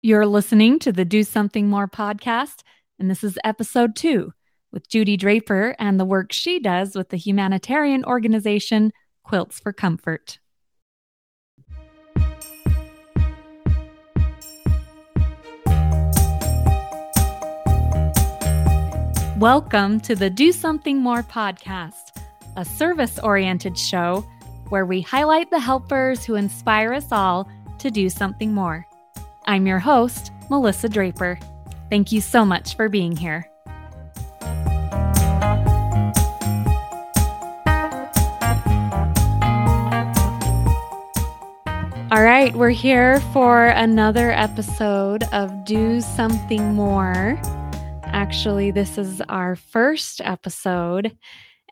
You're 0.00 0.26
listening 0.26 0.78
to 0.80 0.92
the 0.92 1.04
Do 1.04 1.24
Something 1.24 1.66
More 1.66 1.88
podcast, 1.88 2.62
and 3.00 3.10
this 3.10 3.24
is 3.24 3.36
episode 3.42 3.96
two 3.96 4.32
with 4.70 4.88
Judy 4.88 5.16
Draper 5.16 5.74
and 5.76 5.98
the 5.98 6.04
work 6.04 6.30
she 6.32 6.60
does 6.60 6.94
with 6.94 7.08
the 7.08 7.16
humanitarian 7.16 8.04
organization 8.04 8.92
Quilts 9.24 9.58
for 9.58 9.72
Comfort. 9.72 10.38
Welcome 19.40 19.98
to 20.02 20.14
the 20.14 20.30
Do 20.32 20.52
Something 20.52 20.98
More 20.98 21.24
podcast, 21.24 22.22
a 22.56 22.64
service 22.64 23.18
oriented 23.18 23.76
show 23.76 24.24
where 24.68 24.86
we 24.86 25.00
highlight 25.00 25.50
the 25.50 25.58
helpers 25.58 26.24
who 26.24 26.36
inspire 26.36 26.92
us 26.92 27.10
all 27.10 27.50
to 27.80 27.90
do 27.90 28.08
something 28.08 28.54
more. 28.54 28.87
I'm 29.48 29.66
your 29.66 29.78
host, 29.78 30.30
Melissa 30.50 30.90
Draper. 30.90 31.38
Thank 31.88 32.12
you 32.12 32.20
so 32.20 32.44
much 32.44 32.76
for 32.76 32.90
being 32.90 33.16
here. 33.16 33.50
All 42.10 42.22
right, 42.22 42.54
we're 42.54 42.68
here 42.68 43.20
for 43.32 43.68
another 43.68 44.32
episode 44.32 45.22
of 45.32 45.64
Do 45.64 46.02
Something 46.02 46.74
More. 46.74 47.40
Actually, 48.04 48.70
this 48.70 48.98
is 48.98 49.22
our 49.30 49.56
first 49.56 50.20
episode. 50.22 51.16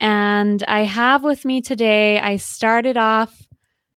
And 0.01 0.65
I 0.67 0.84
have 0.84 1.23
with 1.23 1.45
me 1.45 1.61
today, 1.61 2.20
I 2.20 2.37
started 2.37 2.97
off 2.97 3.47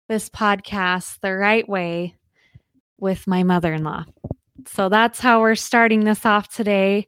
this 0.09 0.29
podcast 0.29 1.19
the 1.21 1.35
right 1.35 1.69
way 1.69 2.15
with 2.99 3.27
my 3.27 3.43
mother 3.43 3.73
in 3.73 3.83
law. 3.83 4.05
So 4.65 4.89
that's 4.89 5.19
how 5.19 5.41
we're 5.41 5.55
starting 5.55 6.03
this 6.03 6.25
off 6.25 6.53
today. 6.53 7.07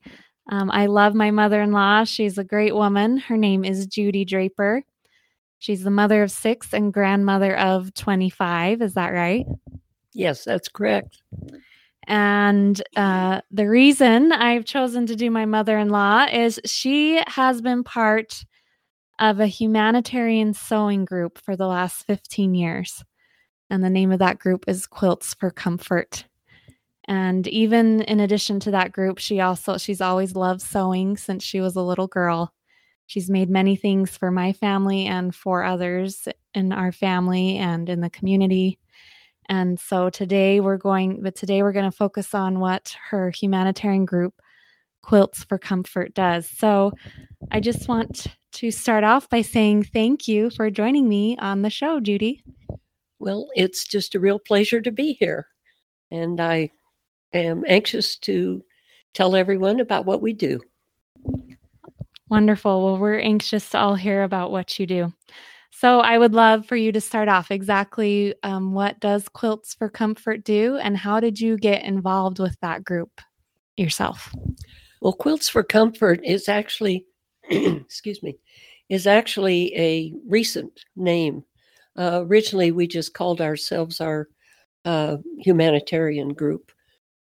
Um, 0.51 0.71
I 0.71 0.87
love 0.87 1.13
my 1.13 1.31
mother 1.31 1.61
in 1.61 1.71
law. 1.71 2.03
She's 2.03 2.37
a 2.37 2.43
great 2.43 2.75
woman. 2.75 3.17
Her 3.17 3.37
name 3.37 3.63
is 3.63 3.85
Judy 3.85 4.25
Draper. 4.25 4.83
She's 5.59 5.83
the 5.83 5.91
mother 5.91 6.23
of 6.23 6.31
six 6.31 6.73
and 6.73 6.93
grandmother 6.93 7.57
of 7.57 7.93
25. 7.93 8.81
Is 8.81 8.93
that 8.93 9.09
right? 9.09 9.45
Yes, 10.13 10.43
that's 10.43 10.69
correct. 10.69 11.21
And 12.07 12.81
uh, 12.95 13.41
the 13.51 13.69
reason 13.69 14.31
I've 14.31 14.65
chosen 14.65 15.05
to 15.07 15.15
do 15.15 15.29
my 15.29 15.45
mother 15.45 15.77
in 15.77 15.89
law 15.89 16.25
is 16.31 16.59
she 16.65 17.21
has 17.27 17.61
been 17.61 17.83
part 17.83 18.43
of 19.19 19.39
a 19.39 19.47
humanitarian 19.47 20.53
sewing 20.53 21.05
group 21.05 21.37
for 21.37 21.55
the 21.55 21.67
last 21.67 22.07
15 22.07 22.55
years. 22.55 23.03
And 23.69 23.83
the 23.83 23.89
name 23.89 24.11
of 24.11 24.19
that 24.19 24.39
group 24.39 24.65
is 24.67 24.87
Quilts 24.87 25.33
for 25.35 25.51
Comfort. 25.51 26.25
And 27.07 27.47
even 27.47 28.01
in 28.03 28.19
addition 28.19 28.59
to 28.61 28.71
that 28.71 28.91
group, 28.91 29.17
she 29.17 29.39
also 29.39 29.77
she's 29.77 30.01
always 30.01 30.35
loved 30.35 30.61
sewing 30.61 31.17
since 31.17 31.43
she 31.43 31.59
was 31.59 31.75
a 31.75 31.81
little 31.81 32.07
girl. 32.07 32.53
She's 33.07 33.29
made 33.29 33.49
many 33.49 33.75
things 33.75 34.15
for 34.15 34.29
my 34.29 34.53
family 34.53 35.07
and 35.07 35.33
for 35.33 35.63
others 35.63 36.27
in 36.53 36.71
our 36.71 36.91
family 36.91 37.57
and 37.57 37.89
in 37.89 38.01
the 38.01 38.11
community. 38.11 38.77
And 39.47 39.79
so 39.79 40.11
today 40.11 40.59
we're 40.59 40.77
going 40.77 41.23
but 41.23 41.35
today 41.35 41.63
we're 41.63 41.71
going 41.71 41.89
to 41.89 41.97
focus 41.97 42.35
on 42.35 42.59
what 42.59 42.95
her 43.09 43.31
humanitarian 43.31 44.05
group 44.05 44.39
Quilts 45.01 45.43
for 45.43 45.57
Comfort 45.57 46.13
does. 46.13 46.47
So 46.47 46.91
I 47.51 47.59
just 47.59 47.87
want 47.87 48.27
to 48.51 48.69
start 48.69 49.03
off 49.03 49.27
by 49.29 49.41
saying 49.41 49.85
thank 49.85 50.27
you 50.27 50.51
for 50.51 50.69
joining 50.69 51.09
me 51.09 51.37
on 51.39 51.63
the 51.63 51.69
show, 51.71 51.99
Judy. 51.99 52.43
Well, 53.19 53.49
it's 53.53 53.85
just 53.85 54.15
a 54.15 54.19
real 54.19 54.39
pleasure 54.39 54.81
to 54.81 54.91
be 54.91 55.13
here. 55.13 55.47
And 56.11 56.39
I 56.39 56.71
am 57.33 57.63
anxious 57.67 58.17
to 58.19 58.63
tell 59.13 59.35
everyone 59.35 59.79
about 59.79 60.05
what 60.05 60.21
we 60.21 60.33
do. 60.33 60.61
Wonderful. 62.29 62.83
Well, 62.83 62.97
we're 62.97 63.19
anxious 63.19 63.69
to 63.71 63.79
all 63.79 63.95
hear 63.95 64.23
about 64.23 64.51
what 64.51 64.79
you 64.79 64.85
do. 64.85 65.13
So, 65.71 65.99
I 65.99 66.17
would 66.17 66.33
love 66.33 66.65
for 66.65 66.75
you 66.75 66.91
to 66.91 67.01
start 67.01 67.27
off 67.27 67.51
exactly 67.51 68.33
um, 68.43 68.73
what 68.73 68.99
does 68.99 69.29
Quilts 69.29 69.75
for 69.75 69.87
Comfort 69.87 70.43
do, 70.43 70.77
and 70.77 70.97
how 70.97 71.19
did 71.19 71.39
you 71.39 71.57
get 71.57 71.83
involved 71.83 72.39
with 72.39 72.57
that 72.61 72.83
group 72.83 73.21
yourself? 73.77 74.33
Well, 75.01 75.13
Quilts 75.13 75.47
for 75.47 75.63
Comfort 75.63 76.21
is 76.23 76.49
actually, 76.49 77.05
excuse 77.49 78.21
me, 78.23 78.37
is 78.89 79.07
actually 79.07 79.73
a 79.75 80.13
recent 80.27 80.85
name 80.95 81.43
uh, 81.97 82.23
originally, 82.25 82.71
we 82.71 82.87
just 82.87 83.13
called 83.13 83.41
ourselves 83.41 83.99
our 84.01 84.27
uh, 84.85 85.17
humanitarian 85.39 86.33
group, 86.33 86.71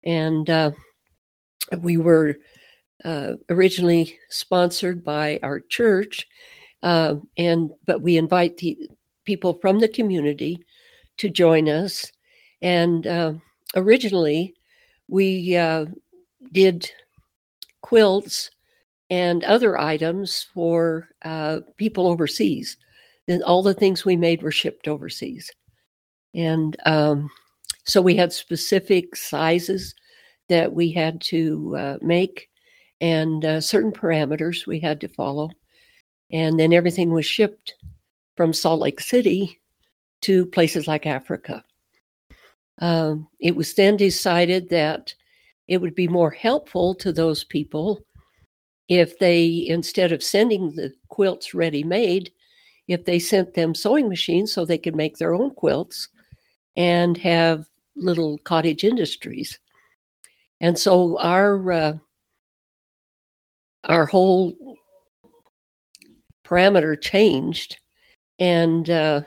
and 0.03 0.49
uh, 0.49 0.71
we 1.79 1.97
were 1.97 2.37
uh, 3.03 3.33
originally 3.49 4.17
sponsored 4.29 5.03
by 5.03 5.39
our 5.43 5.59
church, 5.59 6.27
uh, 6.83 7.15
and 7.37 7.71
but 7.85 8.01
we 8.01 8.17
invite 8.17 8.57
the 8.57 8.77
people 9.25 9.57
from 9.61 9.79
the 9.79 9.87
community 9.87 10.63
to 11.17 11.29
join 11.29 11.67
us. 11.67 12.11
And 12.61 13.05
uh, 13.07 13.33
originally, 13.75 14.53
we 15.07 15.51
did 16.51 16.91
quilts 17.81 18.51
and 19.09 19.43
other 19.43 19.79
items 19.79 20.45
for 20.53 21.09
people 21.77 22.07
overseas 22.07 22.77
all 23.45 23.63
the 23.63 23.73
things 23.73 24.05
we 24.05 24.15
made 24.15 24.41
were 24.41 24.51
shipped 24.51 24.87
overseas. 24.87 25.51
And 26.33 26.77
um, 26.85 27.29
so 27.85 28.01
we 28.01 28.15
had 28.15 28.31
specific 28.33 29.15
sizes 29.15 29.95
that 30.49 30.73
we 30.73 30.91
had 30.91 31.21
to 31.21 31.75
uh, 31.77 31.97
make 32.01 32.49
and 33.01 33.43
uh, 33.45 33.61
certain 33.61 33.91
parameters 33.91 34.65
we 34.65 34.79
had 34.79 34.99
to 35.01 35.07
follow. 35.07 35.49
And 36.31 36.59
then 36.59 36.73
everything 36.73 37.11
was 37.11 37.25
shipped 37.25 37.75
from 38.35 38.53
Salt 38.53 38.81
Lake 38.81 38.99
City 38.99 39.59
to 40.21 40.45
places 40.45 40.87
like 40.87 41.05
Africa. 41.05 41.63
Um, 42.79 43.27
it 43.39 43.55
was 43.55 43.73
then 43.73 43.97
decided 43.97 44.69
that 44.69 45.13
it 45.67 45.79
would 45.79 45.95
be 45.95 46.07
more 46.07 46.31
helpful 46.31 46.95
to 46.95 47.11
those 47.11 47.43
people 47.43 48.05
if 48.87 49.19
they, 49.19 49.65
instead 49.67 50.11
of 50.11 50.23
sending 50.23 50.73
the 50.75 50.93
quilts 51.09 51.53
ready 51.53 51.83
made, 51.83 52.31
if 52.87 53.05
they 53.05 53.19
sent 53.19 53.53
them 53.53 53.75
sewing 53.75 54.07
machines 54.09 54.53
so 54.53 54.65
they 54.65 54.77
could 54.77 54.95
make 54.95 55.17
their 55.17 55.33
own 55.33 55.51
quilts 55.51 56.07
and 56.75 57.17
have 57.17 57.65
little 57.95 58.37
cottage 58.39 58.83
industries. 58.83 59.59
And 60.61 60.77
so 60.77 61.19
our 61.19 61.71
uh, 61.71 61.93
our 63.83 64.05
whole 64.05 64.53
parameter 66.45 66.99
changed, 66.99 67.77
and 68.39 68.89
uh, 68.89 69.21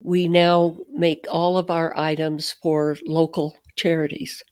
we 0.00 0.28
now 0.28 0.76
make 0.92 1.26
all 1.30 1.58
of 1.58 1.70
our 1.70 1.96
items 1.98 2.54
for 2.62 2.96
local 3.06 3.56
charities. 3.76 4.42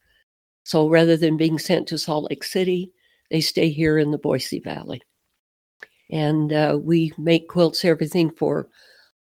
So 0.64 0.88
rather 0.88 1.16
than 1.16 1.36
being 1.36 1.58
sent 1.58 1.86
to 1.88 1.98
Salt 1.98 2.28
Lake 2.30 2.44
City, 2.44 2.92
they 3.30 3.40
stay 3.40 3.70
here 3.70 3.98
in 3.98 4.10
the 4.10 4.18
Boise 4.18 4.60
Valley. 4.60 5.00
And 6.10 6.52
uh, 6.52 6.78
we 6.80 7.12
make 7.18 7.48
quilts 7.48 7.84
everything 7.84 8.30
for 8.30 8.68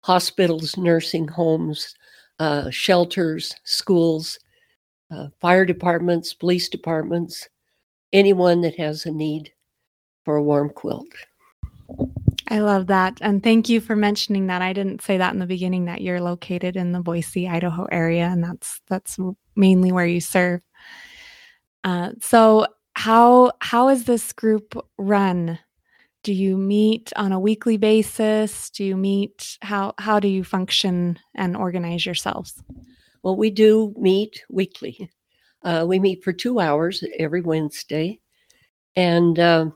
hospitals, 0.02 0.78
nursing 0.78 1.28
homes, 1.28 1.96
uh, 2.40 2.69
shelters, 2.72 3.53
schools, 3.64 4.40
uh, 5.12 5.28
fire 5.40 5.66
departments, 5.66 6.34
police 6.34 6.69
departments, 6.69 7.47
anyone 8.14 8.62
that 8.62 8.75
has 8.75 9.06
a 9.06 9.12
need 9.12 9.52
for 10.25 10.38
a 10.38 10.44
warm 10.44 10.69
quilt. 10.69 11.08
I 12.47 12.59
love 12.59 12.88
that. 12.88 13.18
And 13.22 13.42
thank 13.42 13.69
you 13.69 13.80
for 13.80 13.96
mentioning 13.96 14.48
that. 14.48 14.62
I 14.62 14.74
didn't 14.74 15.02
say 15.02 15.18
that 15.18 15.34
in 15.34 15.40
the 15.40 15.46
beginning 15.46 15.86
that 15.86 16.02
you're 16.02 16.19
located 16.19 16.75
in 16.75 16.92
the 16.92 17.00
Boise, 17.00 17.48
Idaho 17.48 17.86
area 17.86 18.25
and 18.25 18.44
that's 18.44 18.81
that's 18.88 19.18
mainly 19.56 19.92
where 19.92 20.06
you 20.06 20.19
serve. 20.19 20.62
Uh, 21.84 22.12
so 22.19 22.68
how 22.94 23.54
how 23.60 23.89
is 23.89 24.04
this 24.04 24.34
group 24.34 24.75
run? 24.98 25.60
Do 26.23 26.33
you 26.33 26.57
meet 26.57 27.12
on 27.15 27.31
a 27.31 27.39
weekly 27.39 27.77
basis? 27.77 28.69
Do 28.69 28.83
you 28.83 28.95
meet 28.95 29.57
how 29.62 29.94
how 29.97 30.19
do 30.19 30.27
you 30.27 30.44
function 30.44 31.19
and 31.35 31.57
organize 31.57 32.06
yourselves? 32.06 32.62
Well 33.23 33.35
we 33.35 33.50
do 33.50 33.94
meet 33.97 34.44
weekly. 34.50 35.09
Uh, 35.63 35.85
we 35.88 36.00
meet 36.00 36.23
for 36.23 36.33
two 36.33 36.59
hours 36.59 37.03
every 37.19 37.41
wednesday. 37.41 38.19
And 38.95 39.39
uh, 39.39 39.68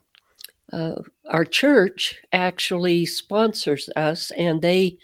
uh, 0.73 0.95
our 1.29 1.45
church 1.45 2.15
actually 2.33 3.05
sponsors 3.05 3.89
us 3.95 4.31
and 4.31 4.61
they 4.61 4.97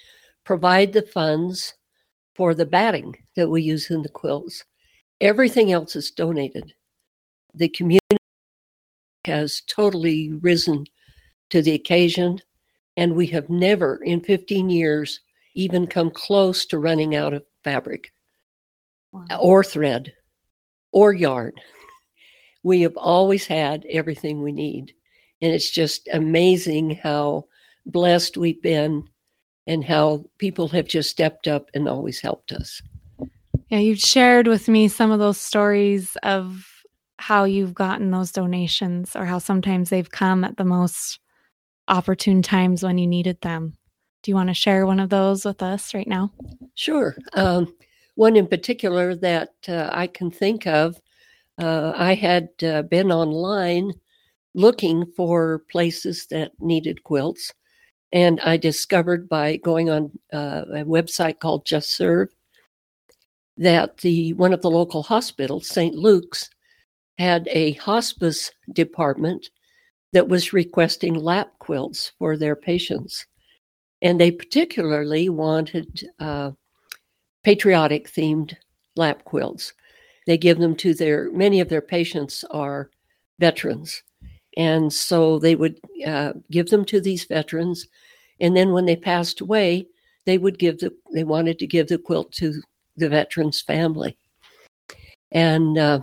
provide 0.44 0.94
the 0.94 1.04
funds 1.04 1.76
for 2.36 2.54
the 2.54 2.66
batting 2.66 3.16
that 3.36 3.50
we 3.50 3.62
use 3.62 3.92
in 3.92 4.02
the 4.02 4.10
quilts 4.10 4.64
everything 5.22 5.72
else 5.72 5.96
is 5.96 6.12
donated. 6.12 6.74
The 7.54 7.70
community 7.70 8.18
has 9.26 9.62
totally 9.68 10.34
risen 10.34 10.86
to 11.52 11.62
the 11.62 11.74
occasion, 11.74 12.40
and 12.98 13.16
we 13.16 13.28
have 13.28 13.50
never 13.50 13.98
in 14.04 14.22
15 14.22 14.70
years 14.70 15.22
even 15.54 15.88
come 15.88 16.10
close 16.12 16.66
to 16.66 16.80
running 16.80 17.16
out 17.16 17.34
of 17.34 17.44
fabric 17.64 18.12
wow. 19.12 19.26
or 19.40 19.64
thread. 19.64 20.14
or 20.92 21.14
yarn. 21.14 21.54
We 22.64 22.82
have 22.82 22.98
always 22.98 23.48
had 23.48 23.86
everything 23.90 24.42
we 24.42 24.52
need. 24.52 24.94
And 25.42 25.54
it's 25.54 25.72
just 25.72 26.10
amazing 26.12 27.00
how 27.02 27.46
blessed 27.86 28.36
we've 28.38 28.62
been 28.62 29.08
and 29.68 29.86
how 29.86 30.26
people 30.38 30.68
have 30.68 30.88
just 30.88 31.10
stepped 31.10 31.48
up 31.48 31.70
and 31.74 31.88
always 31.88 32.20
helped 32.20 32.52
us. 32.52 32.82
Yeah, 33.70 33.80
you've 33.80 34.00
shared 34.00 34.48
with 34.48 34.68
me 34.68 34.90
some 34.90 35.12
of 35.12 35.20
those 35.20 35.40
stories 35.40 36.18
of 36.24 36.68
how 37.20 37.46
you've 37.46 37.74
gotten 37.74 38.12
those 38.12 38.34
donations 38.34 39.16
or 39.16 39.26
how 39.26 39.40
sometimes 39.40 39.90
they've 39.90 40.12
come 40.12 40.44
at 40.44 40.58
the 40.58 40.66
most 40.66 41.21
opportune 41.92 42.42
times 42.42 42.82
when 42.82 42.98
you 42.98 43.06
needed 43.06 43.40
them. 43.42 43.78
Do 44.24 44.32
you 44.32 44.36
want 44.36 44.50
to 44.50 44.56
share 44.56 44.86
one 44.86 45.00
of 45.00 45.10
those 45.10 45.46
with 45.46 45.62
us 45.62 45.94
right 45.94 46.08
now? 46.08 46.32
Sure. 46.76 47.16
Um, 47.34 47.76
one 48.16 48.36
in 48.36 48.48
particular 48.48 49.16
that 49.16 49.54
uh, 49.68 49.90
I 49.92 50.08
can 50.08 50.32
think 50.32 50.66
of, 50.66 51.00
uh, 51.62 51.92
I 51.96 52.16
had 52.16 52.50
uh, 52.64 52.84
been 52.84 53.12
online 53.12 53.94
looking 54.54 55.06
for 55.16 55.64
places 55.70 56.28
that 56.32 56.52
needed 56.60 57.04
quilts. 57.04 57.54
And 58.14 58.40
I 58.42 58.58
discovered 58.58 59.30
by 59.30 59.58
going 59.58 59.90
on 59.90 60.12
uh, 60.34 60.64
a 60.74 60.84
website 60.84 61.40
called 61.40 61.66
Just 61.66 61.96
Serve 61.96 62.30
that 63.58 63.98
the 63.98 64.34
one 64.34 64.54
of 64.54 64.62
the 64.62 64.72
local 64.72 65.04
hospitals, 65.04 65.68
St. 65.68 65.96
Luke's, 65.96 66.50
had 67.18 67.48
a 67.52 67.74
hospice 67.74 68.52
department 68.74 69.50
that 70.14 70.28
was 70.28 70.54
requesting 70.54 71.14
lap 71.14 71.52
quilts 71.60 72.12
for 72.20 72.38
their 72.38 72.56
patients. 72.56 73.26
And 74.02 74.20
they 74.20 74.32
particularly 74.32 75.30
wanted 75.30 76.10
uh, 76.20 76.52
patriotic 77.44 78.10
themed 78.10 78.56
lap 78.96 79.24
quilts. 79.24 79.74
They 80.28 80.38
give 80.38 80.60
them 80.60 80.76
to 80.78 80.94
their, 80.94 81.32
many 81.32 81.60
of 81.60 81.70
their 81.70 81.82
patients 81.82 82.44
are 82.52 82.90
veterans. 83.40 84.04
And 84.58 84.92
so 84.92 85.40
they 85.40 85.56
would 85.56 85.80
uh, 86.06 86.34
give 86.50 86.70
them 86.70 86.86
to 86.86 87.00
these 87.00 87.26
veterans. 87.26 87.88
And 88.40 88.56
then 88.56 88.72
when 88.72 88.86
they 88.86 88.96
passed 88.96 89.42
away, 89.42 89.88
they 90.26 90.38
would 90.38 90.60
give 90.60 90.80
the, 90.80 90.94
they 91.14 91.24
wanted 91.24 91.58
to 91.60 91.68
give 91.68 91.88
the 91.88 91.98
quilt 91.98 92.32
to 92.34 92.62
the 92.98 93.10
veteran's 93.10 93.62
family. 93.62 94.18
And 95.32 95.78
uh, 95.78 96.02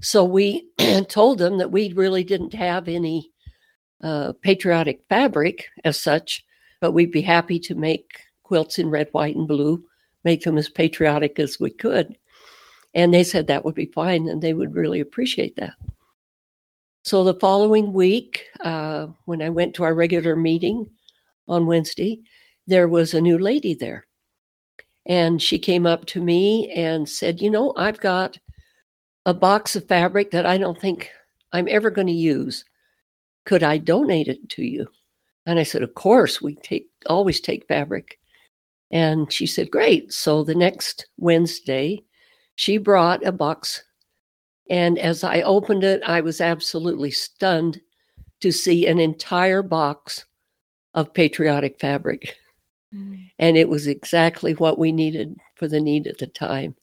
so 0.00 0.24
we 0.24 0.68
told 1.08 1.38
them 1.38 1.58
that 1.58 1.72
we 1.72 1.92
really 1.92 2.24
didn't 2.24 2.54
have 2.54 2.88
any 2.88 3.30
uh, 4.02 4.32
patriotic 4.42 5.02
fabric 5.08 5.66
as 5.84 6.00
such, 6.00 6.44
but 6.80 6.92
we'd 6.92 7.10
be 7.10 7.22
happy 7.22 7.58
to 7.60 7.74
make 7.74 8.20
quilts 8.42 8.78
in 8.78 8.90
red, 8.90 9.08
white, 9.12 9.36
and 9.36 9.48
blue, 9.48 9.82
make 10.24 10.42
them 10.42 10.56
as 10.56 10.68
patriotic 10.68 11.38
as 11.38 11.58
we 11.60 11.70
could. 11.70 12.16
And 12.94 13.12
they 13.12 13.24
said 13.24 13.46
that 13.46 13.64
would 13.64 13.74
be 13.74 13.86
fine 13.86 14.28
and 14.28 14.40
they 14.40 14.54
would 14.54 14.74
really 14.74 15.00
appreciate 15.00 15.56
that. 15.56 15.74
So 17.02 17.24
the 17.24 17.34
following 17.34 17.92
week, 17.92 18.44
uh, 18.60 19.08
when 19.24 19.42
I 19.42 19.50
went 19.50 19.74
to 19.74 19.84
our 19.84 19.94
regular 19.94 20.36
meeting 20.36 20.88
on 21.46 21.66
Wednesday, 21.66 22.20
there 22.66 22.88
was 22.88 23.14
a 23.14 23.20
new 23.20 23.38
lady 23.38 23.74
there. 23.74 24.06
And 25.06 25.40
she 25.40 25.58
came 25.58 25.86
up 25.86 26.04
to 26.06 26.22
me 26.22 26.70
and 26.72 27.08
said, 27.08 27.40
You 27.40 27.50
know, 27.50 27.72
I've 27.76 27.98
got 28.00 28.38
a 29.28 29.34
box 29.34 29.76
of 29.76 29.86
fabric 29.86 30.30
that 30.30 30.46
I 30.46 30.56
don't 30.56 30.80
think 30.80 31.10
I'm 31.52 31.68
ever 31.68 31.90
going 31.90 32.06
to 32.06 32.12
use. 32.14 32.64
Could 33.44 33.62
I 33.62 33.76
donate 33.76 34.26
it 34.26 34.48
to 34.48 34.64
you? 34.64 34.88
And 35.44 35.58
I 35.58 35.64
said, 35.64 35.82
Of 35.82 35.94
course, 35.94 36.40
we 36.40 36.54
take 36.54 36.88
always 37.04 37.38
take 37.38 37.68
fabric. 37.68 38.18
And 38.90 39.30
she 39.30 39.46
said, 39.46 39.70
Great. 39.70 40.14
So 40.14 40.42
the 40.44 40.54
next 40.54 41.08
Wednesday, 41.18 42.02
she 42.54 42.78
brought 42.78 43.26
a 43.26 43.30
box. 43.30 43.84
And 44.70 44.98
as 44.98 45.22
I 45.22 45.42
opened 45.42 45.84
it, 45.84 46.02
I 46.06 46.22
was 46.22 46.40
absolutely 46.40 47.10
stunned 47.10 47.82
to 48.40 48.50
see 48.50 48.86
an 48.86 48.98
entire 48.98 49.62
box 49.62 50.24
of 50.94 51.12
patriotic 51.12 51.78
fabric. 51.78 52.34
Mm. 52.94 53.30
And 53.38 53.58
it 53.58 53.68
was 53.68 53.88
exactly 53.88 54.54
what 54.54 54.78
we 54.78 54.90
needed 54.90 55.36
for 55.54 55.68
the 55.68 55.82
need 55.82 56.06
at 56.06 56.16
the 56.16 56.28
time. 56.28 56.76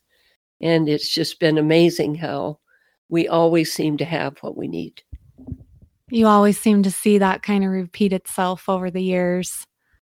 And 0.61 0.87
it's 0.87 1.13
just 1.13 1.39
been 1.39 1.57
amazing 1.57 2.15
how 2.15 2.59
we 3.09 3.27
always 3.27 3.71
seem 3.73 3.97
to 3.97 4.05
have 4.05 4.37
what 4.39 4.57
we 4.57 4.67
need. 4.67 5.01
You 6.09 6.27
always 6.27 6.59
seem 6.59 6.83
to 6.83 6.91
see 6.91 7.17
that 7.17 7.43
kind 7.43 7.63
of 7.63 7.71
repeat 7.71 8.13
itself 8.13 8.69
over 8.69 8.91
the 8.91 9.03
years, 9.03 9.65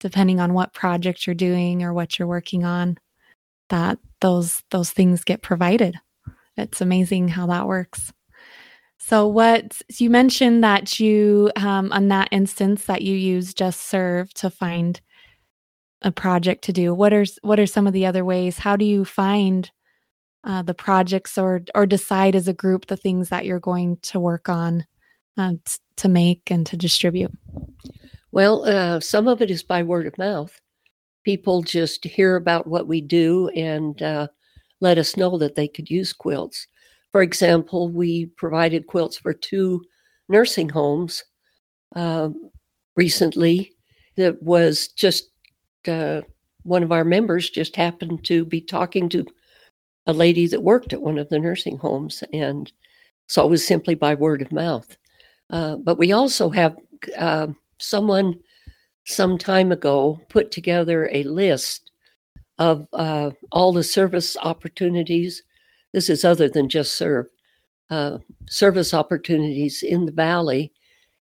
depending 0.00 0.40
on 0.40 0.52
what 0.52 0.74
project 0.74 1.26
you're 1.26 1.34
doing 1.34 1.82
or 1.82 1.92
what 1.92 2.18
you're 2.18 2.28
working 2.28 2.64
on, 2.64 2.98
that 3.70 3.98
those 4.20 4.62
those 4.70 4.90
things 4.90 5.24
get 5.24 5.42
provided. 5.42 5.96
It's 6.56 6.80
amazing 6.80 7.28
how 7.28 7.46
that 7.46 7.66
works. 7.66 8.12
So, 8.98 9.28
what 9.28 9.80
you 9.98 10.10
mentioned 10.10 10.64
that 10.64 10.98
you, 10.98 11.52
um, 11.54 11.92
on 11.92 12.08
that 12.08 12.28
instance, 12.32 12.86
that 12.86 13.02
you 13.02 13.14
use 13.14 13.54
Just 13.54 13.82
Serve 13.82 14.32
to 14.34 14.50
find 14.50 15.00
a 16.02 16.10
project 16.10 16.64
to 16.64 16.72
do. 16.72 16.92
What 16.92 17.12
are 17.12 17.24
what 17.42 17.60
are 17.60 17.66
some 17.66 17.86
of 17.86 17.92
the 17.92 18.06
other 18.06 18.24
ways? 18.24 18.58
How 18.58 18.74
do 18.74 18.84
you 18.84 19.04
find 19.04 19.70
uh, 20.44 20.62
the 20.62 20.74
projects 20.74 21.36
or 21.38 21.62
or 21.74 21.86
decide 21.86 22.36
as 22.36 22.48
a 22.48 22.54
group 22.54 22.86
the 22.86 22.96
things 22.96 23.28
that 23.28 23.44
you're 23.44 23.60
going 23.60 23.96
to 24.02 24.20
work 24.20 24.48
on 24.48 24.86
uh, 25.36 25.52
t- 25.64 25.78
to 25.96 26.08
make 26.08 26.50
and 26.50 26.66
to 26.66 26.76
distribute? 26.76 27.32
Well, 28.32 28.64
uh, 28.64 29.00
some 29.00 29.28
of 29.28 29.40
it 29.40 29.50
is 29.50 29.62
by 29.62 29.82
word 29.82 30.06
of 30.06 30.18
mouth. 30.18 30.60
People 31.24 31.62
just 31.62 32.04
hear 32.04 32.36
about 32.36 32.66
what 32.66 32.86
we 32.86 33.00
do 33.00 33.48
and 33.48 34.00
uh, 34.02 34.28
let 34.80 34.98
us 34.98 35.16
know 35.16 35.38
that 35.38 35.54
they 35.54 35.68
could 35.68 35.90
use 35.90 36.12
quilts. 36.12 36.66
For 37.12 37.22
example, 37.22 37.88
we 37.88 38.26
provided 38.26 38.86
quilts 38.86 39.16
for 39.16 39.32
two 39.32 39.82
nursing 40.28 40.68
homes 40.68 41.24
um, 41.94 42.50
recently. 42.94 43.72
That 44.16 44.42
was 44.42 44.88
just 44.88 45.30
uh, 45.88 46.22
one 46.62 46.82
of 46.82 46.92
our 46.92 47.04
members 47.04 47.48
just 47.48 47.76
happened 47.76 48.24
to 48.24 48.44
be 48.44 48.60
talking 48.60 49.08
to 49.10 49.24
a 50.06 50.12
lady 50.12 50.46
that 50.46 50.62
worked 50.62 50.92
at 50.92 51.02
one 51.02 51.18
of 51.18 51.28
the 51.28 51.38
nursing 51.38 51.78
homes. 51.78 52.22
And 52.32 52.70
so 53.26 53.44
it 53.44 53.50
was 53.50 53.66
simply 53.66 53.94
by 53.94 54.14
word 54.14 54.42
of 54.42 54.52
mouth. 54.52 54.96
Uh, 55.50 55.76
but 55.76 55.98
we 55.98 56.12
also 56.12 56.50
have 56.50 56.76
uh, 57.18 57.48
someone 57.78 58.38
some 59.04 59.38
time 59.38 59.72
ago 59.72 60.20
put 60.28 60.50
together 60.50 61.08
a 61.12 61.22
list 61.24 61.90
of 62.58 62.88
uh, 62.92 63.30
all 63.52 63.72
the 63.72 63.84
service 63.84 64.36
opportunities. 64.42 65.42
This 65.92 66.08
is 66.08 66.24
other 66.24 66.48
than 66.48 66.68
just 66.68 66.96
serve 66.96 67.26
uh, 67.90 68.18
service 68.48 68.92
opportunities 68.94 69.82
in 69.82 70.06
the 70.06 70.12
valley. 70.12 70.72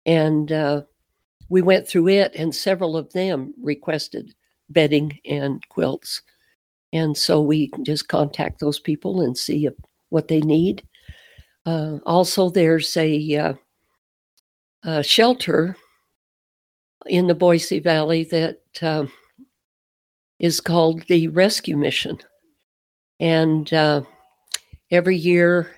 And 0.07 0.51
uh, 0.53 0.83
we 1.49 1.63
went 1.63 1.87
through 1.87 2.09
it, 2.09 2.35
and 2.35 2.55
several 2.55 2.97
of 2.97 3.13
them 3.13 3.55
requested 3.61 4.35
bedding 4.71 5.19
and 5.25 5.63
quilts. 5.69 6.23
And 6.93 7.17
so 7.17 7.41
we 7.41 7.71
just 7.83 8.09
contact 8.09 8.61
those 8.61 8.79
people 8.79 9.21
and 9.21 9.37
see 9.37 9.67
if, 9.67 9.75
what 10.11 10.29
they 10.29 10.41
need. 10.41 10.83
Uh, 11.65 11.99
also, 12.07 12.49
there's 12.49 12.97
a, 12.97 13.37
uh, 13.37 13.55
a, 14.85 15.03
shelter 15.03 15.77
in 17.07 17.27
the 17.27 17.35
Boise 17.35 17.81
Valley 17.81 18.25
that 18.25 18.61
uh, 18.83 19.07
is 20.39 20.61
called 20.61 21.03
the 21.09 21.29
Rescue 21.29 21.77
Mission. 21.77 22.19
And 23.19 23.73
uh, 23.73 24.03
every 24.91 25.17
year, 25.17 25.73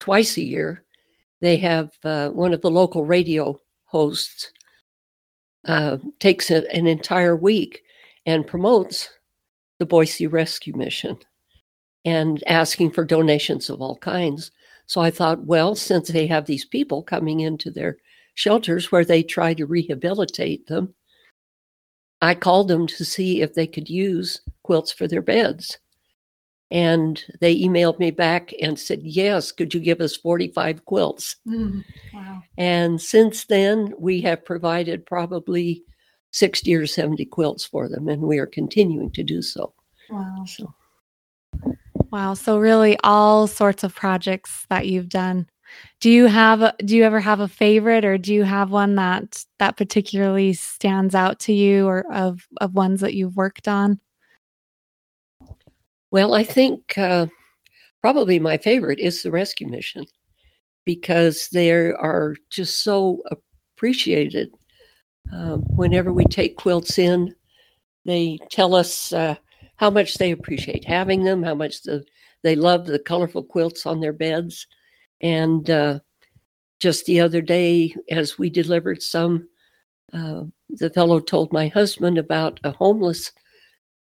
twice 0.00 0.36
a 0.36 0.42
year, 0.42 0.84
they 1.40 1.56
have 1.58 1.90
uh, 2.04 2.30
one 2.30 2.52
of 2.52 2.62
the 2.62 2.70
local 2.70 3.04
radio 3.04 3.60
hosts 3.84 4.50
uh, 5.66 5.98
takes 6.18 6.50
a, 6.50 6.68
an 6.74 6.86
entire 6.86 7.36
week 7.36 7.82
and 8.26 8.46
promotes 8.46 9.08
the 9.78 9.86
Boise 9.86 10.26
Rescue 10.26 10.76
Mission 10.76 11.18
and 12.04 12.42
asking 12.46 12.90
for 12.90 13.04
donations 13.04 13.70
of 13.70 13.80
all 13.80 13.96
kinds. 13.96 14.50
So 14.86 15.00
I 15.00 15.10
thought, 15.10 15.44
well, 15.44 15.74
since 15.74 16.08
they 16.08 16.26
have 16.26 16.46
these 16.46 16.64
people 16.64 17.02
coming 17.02 17.40
into 17.40 17.70
their 17.70 17.98
shelters 18.34 18.90
where 18.90 19.04
they 19.04 19.22
try 19.22 19.54
to 19.54 19.66
rehabilitate 19.66 20.66
them, 20.66 20.94
I 22.20 22.34
called 22.34 22.68
them 22.68 22.86
to 22.88 23.04
see 23.04 23.42
if 23.42 23.54
they 23.54 23.66
could 23.66 23.88
use 23.88 24.40
quilts 24.62 24.92
for 24.92 25.06
their 25.06 25.22
beds. 25.22 25.78
And 26.70 27.22
they 27.40 27.58
emailed 27.58 27.98
me 27.98 28.10
back 28.10 28.52
and 28.60 28.78
said, 28.78 29.00
Yes, 29.02 29.52
could 29.52 29.72
you 29.72 29.80
give 29.80 30.00
us 30.00 30.16
45 30.16 30.84
quilts? 30.84 31.36
Mm, 31.46 31.82
wow. 32.12 32.42
And 32.58 33.00
since 33.00 33.44
then, 33.44 33.94
we 33.98 34.20
have 34.22 34.44
provided 34.44 35.06
probably 35.06 35.82
60 36.32 36.74
or 36.74 36.86
70 36.86 37.24
quilts 37.26 37.64
for 37.64 37.88
them, 37.88 38.08
and 38.08 38.22
we 38.22 38.38
are 38.38 38.46
continuing 38.46 39.10
to 39.12 39.22
do 39.22 39.42
so. 39.42 39.72
Wow. 40.10 40.44
So. 40.46 40.74
Wow. 42.10 42.34
So 42.34 42.58
really 42.58 42.96
all 43.04 43.46
sorts 43.46 43.84
of 43.84 43.94
projects 43.94 44.66
that 44.70 44.86
you've 44.86 45.08
done. 45.08 45.46
Do 46.00 46.10
you 46.10 46.26
have 46.26 46.74
do 46.78 46.96
you 46.96 47.04
ever 47.04 47.20
have 47.20 47.40
a 47.40 47.48
favorite 47.48 48.04
or 48.04 48.16
do 48.16 48.32
you 48.32 48.44
have 48.44 48.70
one 48.70 48.94
that 48.94 49.44
that 49.58 49.76
particularly 49.76 50.54
stands 50.54 51.14
out 51.14 51.38
to 51.40 51.52
you 51.52 51.86
or 51.86 52.10
of 52.12 52.46
of 52.60 52.74
ones 52.74 53.00
that 53.02 53.14
you've 53.14 53.36
worked 53.36 53.68
on? 53.68 54.00
Well, 56.10 56.32
I 56.32 56.42
think 56.42 56.96
uh, 56.96 57.26
probably 58.00 58.38
my 58.38 58.56
favorite 58.56 58.98
is 58.98 59.22
the 59.22 59.30
rescue 59.30 59.68
mission 59.68 60.06
because 60.86 61.48
they 61.52 61.70
are 61.70 62.34
just 62.48 62.82
so 62.82 63.22
appreciated. 63.76 64.50
Um, 65.32 65.62
whenever 65.76 66.12
we 66.12 66.24
take 66.24 66.56
quilts 66.56 66.98
in, 66.98 67.34
they 68.04 68.38
tell 68.50 68.74
us 68.74 69.12
uh, 69.12 69.36
how 69.76 69.90
much 69.90 70.14
they 70.14 70.30
appreciate 70.30 70.84
having 70.84 71.24
them, 71.24 71.42
how 71.42 71.54
much 71.54 71.82
the, 71.82 72.04
they 72.42 72.56
love 72.56 72.86
the 72.86 72.98
colorful 72.98 73.42
quilts 73.42 73.86
on 73.86 74.00
their 74.00 74.12
beds. 74.12 74.66
And 75.20 75.68
uh, 75.68 76.00
just 76.80 77.06
the 77.06 77.20
other 77.20 77.40
day, 77.40 77.94
as 78.10 78.38
we 78.38 78.50
delivered 78.50 79.02
some, 79.02 79.48
uh, 80.12 80.44
the 80.70 80.90
fellow 80.90 81.20
told 81.20 81.52
my 81.52 81.68
husband 81.68 82.18
about 82.18 82.60
a 82.64 82.70
homeless 82.70 83.32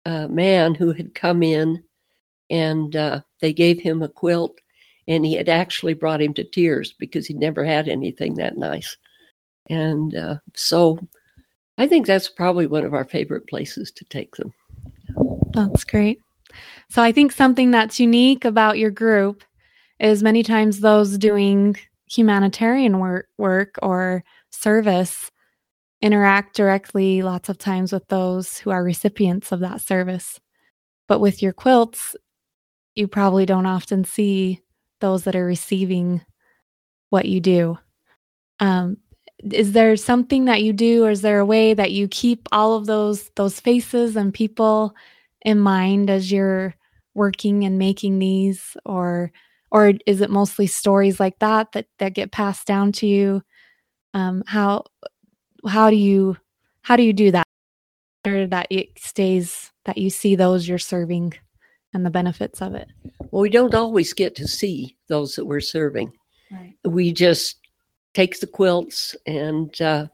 uh, 0.06 0.28
man 0.28 0.76
who 0.76 0.92
had 0.94 1.16
come 1.16 1.44
in 1.44 1.84
and 2.50 2.96
uh, 2.96 3.22
they 3.42 3.54
gave 3.54 3.80
him 3.80 4.02
a 4.02 4.10
quilt 4.10 4.58
and 5.08 5.26
he 5.26 5.34
had 5.34 5.50
actually 5.50 5.94
brought 5.94 6.22
him 6.22 6.34
to 6.34 6.44
tears 6.44 6.94
because 7.00 7.26
he'd 7.26 7.38
never 7.38 7.64
had 7.64 7.88
anything 7.88 8.36
that 8.36 8.58
nice. 8.58 8.98
And 9.70 10.16
uh, 10.16 10.38
so 10.56 11.00
I 11.78 11.88
think 11.88 12.06
that's 12.06 12.30
probably 12.30 12.68
one 12.68 12.86
of 12.86 12.94
our 12.94 13.06
favorite 13.06 13.48
places 13.48 13.92
to 13.92 14.06
take 14.06 14.36
them. 14.36 14.54
That's 15.54 15.84
great. 15.84 16.20
So 16.90 17.02
I 17.02 17.12
think 17.12 17.32
something 17.32 17.72
that's 17.72 18.00
unique 18.00 18.46
about 18.46 18.78
your 18.78 18.92
group 18.92 19.44
is 20.00 20.24
many 20.24 20.44
times 20.44 20.80
those 20.80 21.18
doing 21.18 21.76
humanitarian 22.10 23.00
work, 23.00 23.28
work 23.38 23.76
or 23.82 24.24
service 24.50 25.32
interact 26.02 26.56
directly 26.56 27.22
lots 27.22 27.50
of 27.50 27.58
times 27.58 27.92
with 27.92 28.08
those 28.08 28.58
who 28.60 28.70
are 28.70 28.84
recipients 28.84 29.52
of 29.52 29.60
that 29.60 29.82
service. 29.82 30.40
But 31.08 31.20
with 31.20 31.42
your 31.42 31.54
quilts, 31.54 32.16
you 32.96 33.08
probably 33.08 33.46
don't 33.46 33.66
often 33.66 34.04
see 34.04 34.62
those 35.00 35.24
that 35.24 35.36
are 35.36 35.46
receiving 35.46 36.22
what 37.10 37.26
you 37.26 37.40
do. 37.40 37.78
Um, 38.60 38.98
is 39.44 39.74
there 39.74 39.96
something 39.96 40.46
that 40.46 40.64
you 40.64 40.74
do, 40.74 41.06
or 41.06 41.12
is 41.12 41.22
there 41.22 41.40
a 41.40 41.46
way 41.46 41.74
that 41.74 41.92
you 41.92 42.08
keep 42.08 42.48
all 42.52 42.74
of 42.76 42.86
those 42.86 43.30
those 43.36 43.60
faces 43.60 44.16
and 44.16 44.34
people 44.34 44.96
in 45.44 45.60
mind 45.60 46.10
as 46.10 46.32
you're 46.32 46.76
working 47.14 47.64
and 47.64 47.78
making 47.78 48.20
these, 48.20 48.76
or 48.86 49.32
or 49.72 49.94
is 50.06 50.22
it 50.22 50.30
mostly 50.30 50.68
stories 50.68 51.20
like 51.20 51.38
that 51.40 51.72
that 51.74 51.88
that 52.00 52.14
get 52.14 52.32
passed 52.32 52.66
down 52.66 52.92
to 52.94 53.08
you? 53.08 53.44
Um, 54.14 54.44
how 54.48 54.86
how 55.68 55.90
do 55.90 55.96
you 55.96 56.38
how 56.82 56.96
do 56.96 57.04
you 57.04 57.14
do 57.14 57.32
that? 57.32 57.46
Or 58.26 58.48
that 58.48 58.68
it 58.70 58.98
stays 58.98 59.72
that 59.86 59.98
you 59.98 60.10
see 60.10 60.36
those 60.36 60.68
you're 60.68 60.80
serving 60.80 61.34
and 61.94 62.06
the 62.06 62.10
benefits 62.10 62.62
of 62.62 62.76
it? 62.76 62.88
Well, 63.32 63.42
we 63.42 63.50
don't 63.50 63.76
always 63.76 64.14
get 64.14 64.36
to 64.36 64.48
see 64.48 64.98
those 65.08 65.36
that 65.36 65.46
we're 65.46 65.62
serving. 65.62 66.12
Right. 66.52 66.76
We 66.84 67.14
just 67.14 67.58
take 68.18 68.40
the 68.40 68.48
quilts 68.48 69.16
and 69.28 69.80
uh, 69.80 70.08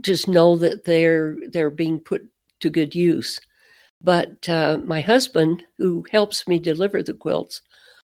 just 0.00 0.26
know 0.26 0.56
that 0.56 0.84
they're 0.84 1.36
they're 1.52 1.70
being 1.84 2.00
put 2.00 2.22
to 2.60 2.70
good 2.70 2.94
use. 2.94 3.38
But 4.00 4.48
uh, 4.48 4.78
my 4.84 5.02
husband, 5.02 5.64
who 5.76 6.06
helps 6.10 6.48
me 6.48 6.58
deliver 6.58 7.02
the 7.02 7.12
quilts, 7.12 7.60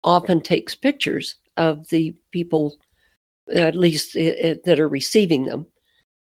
often 0.05 0.39
takes 0.39 0.73
pictures 0.73 1.35
of 1.57 1.89
the 1.89 2.15
people, 2.31 2.77
at 3.53 3.75
least 3.75 4.15
it, 4.15 4.37
it, 4.39 4.63
that 4.63 4.79
are 4.79 4.87
receiving 4.87 5.43
them. 5.43 5.65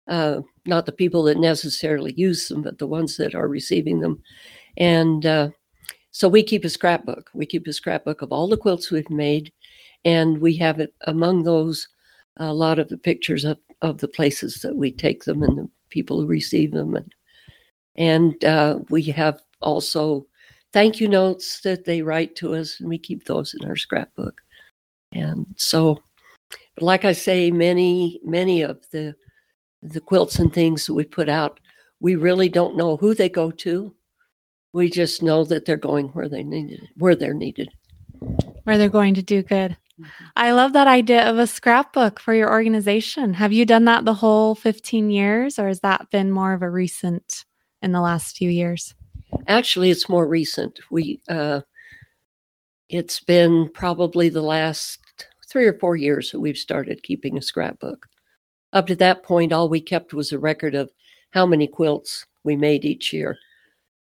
Uh, 0.07 0.39
not 0.65 0.85
the 0.85 0.93
people 0.93 1.23
that 1.23 1.37
necessarily 1.37 2.13
use 2.15 2.47
them, 2.47 2.61
but 2.61 2.77
the 2.77 2.87
ones 2.87 3.17
that 3.17 3.35
are 3.35 3.49
receiving 3.49 3.99
them. 3.99 4.21
And 4.77 5.25
uh, 5.25 5.49
so 6.11 6.29
we 6.29 6.43
keep 6.43 6.63
a 6.63 6.69
scrapbook. 6.69 7.29
We 7.33 7.45
keep 7.45 7.67
a 7.67 7.73
scrapbook 7.73 8.21
of 8.21 8.31
all 8.31 8.47
the 8.47 8.63
quilts 8.63 8.89
we've 8.89 9.09
made, 9.09 9.51
and 10.05 10.37
we 10.37 10.55
have 10.57 10.79
it 10.79 10.93
among 11.07 11.43
those 11.43 11.87
a 12.37 12.53
lot 12.53 12.79
of 12.79 12.89
the 12.89 12.97
pictures 12.97 13.45
of, 13.45 13.57
of 13.81 13.99
the 13.99 14.07
places 14.07 14.61
that 14.61 14.75
we 14.75 14.91
take 14.91 15.23
them 15.23 15.43
and 15.43 15.57
the 15.57 15.69
people 15.89 16.19
who 16.19 16.27
receive 16.27 16.71
them, 16.71 16.95
and 16.95 17.13
and 17.95 18.43
uh, 18.45 18.79
we 18.89 19.03
have 19.03 19.41
also 19.61 20.25
thank 20.73 20.99
you 20.99 21.07
notes 21.07 21.61
that 21.61 21.85
they 21.85 22.01
write 22.01 22.35
to 22.37 22.55
us, 22.55 22.79
and 22.79 22.89
we 22.89 22.97
keep 22.97 23.25
those 23.25 23.53
in 23.53 23.67
our 23.67 23.75
scrapbook. 23.75 24.41
And 25.13 25.45
so, 25.55 26.01
like 26.79 27.05
I 27.05 27.13
say, 27.13 27.51
many 27.51 28.19
many 28.23 28.61
of 28.61 28.79
the 28.91 29.15
the 29.81 30.01
quilts 30.01 30.39
and 30.39 30.53
things 30.53 30.85
that 30.85 30.93
we 30.93 31.03
put 31.05 31.29
out, 31.29 31.59
we 31.99 32.15
really 32.15 32.49
don't 32.49 32.77
know 32.77 32.97
who 32.97 33.13
they 33.13 33.29
go 33.29 33.51
to 33.51 33.95
we 34.75 34.89
just 34.89 35.23
know 35.23 35.45
that 35.45 35.63
they're 35.63 35.77
going 35.77 36.09
where 36.09 36.27
they 36.27 36.43
needed, 36.43 36.89
where 36.97 37.15
they're 37.15 37.33
needed, 37.33 37.69
where 38.65 38.77
they're 38.77 38.89
going 38.89 39.13
to 39.13 39.23
do 39.23 39.41
good. 39.41 39.77
Mm-hmm. 39.99 40.25
I 40.35 40.51
love 40.51 40.73
that 40.73 40.87
idea 40.87 41.29
of 41.29 41.37
a 41.37 41.47
scrapbook 41.47 42.19
for 42.19 42.33
your 42.33 42.49
organization. 42.49 43.33
Have 43.33 43.53
you 43.53 43.65
done 43.65 43.85
that 43.85 44.05
the 44.05 44.13
whole 44.13 44.55
15 44.55 45.09
years, 45.09 45.57
or 45.57 45.67
has 45.67 45.79
that 45.81 46.09
been 46.11 46.31
more 46.31 46.53
of 46.53 46.61
a 46.61 46.69
recent 46.69 47.45
in 47.81 47.91
the 47.91 48.01
last 48.01 48.37
few 48.37 48.49
years? 48.49 48.93
Actually, 49.47 49.91
it's 49.91 50.09
more 50.09 50.27
recent. 50.27 50.79
We, 50.91 51.21
uh, 51.29 51.61
it's 52.89 53.19
been 53.19 53.69
probably 53.73 54.29
the 54.29 54.41
last 54.41 54.99
three 55.49 55.65
or 55.65 55.77
four 55.79 55.95
years 55.95 56.31
that 56.31 56.39
we've 56.39 56.57
started 56.57 57.03
keeping 57.03 57.37
a 57.37 57.41
scrapbook. 57.41 58.07
Up 58.73 58.87
to 58.87 58.95
that 58.97 59.23
point, 59.23 59.53
all 59.53 59.69
we 59.69 59.79
kept 59.79 60.13
was 60.13 60.31
a 60.31 60.39
record 60.39 60.75
of 60.75 60.91
how 61.31 61.45
many 61.45 61.67
quilts 61.67 62.25
we 62.43 62.55
made 62.55 62.83
each 62.83 63.13
year 63.13 63.37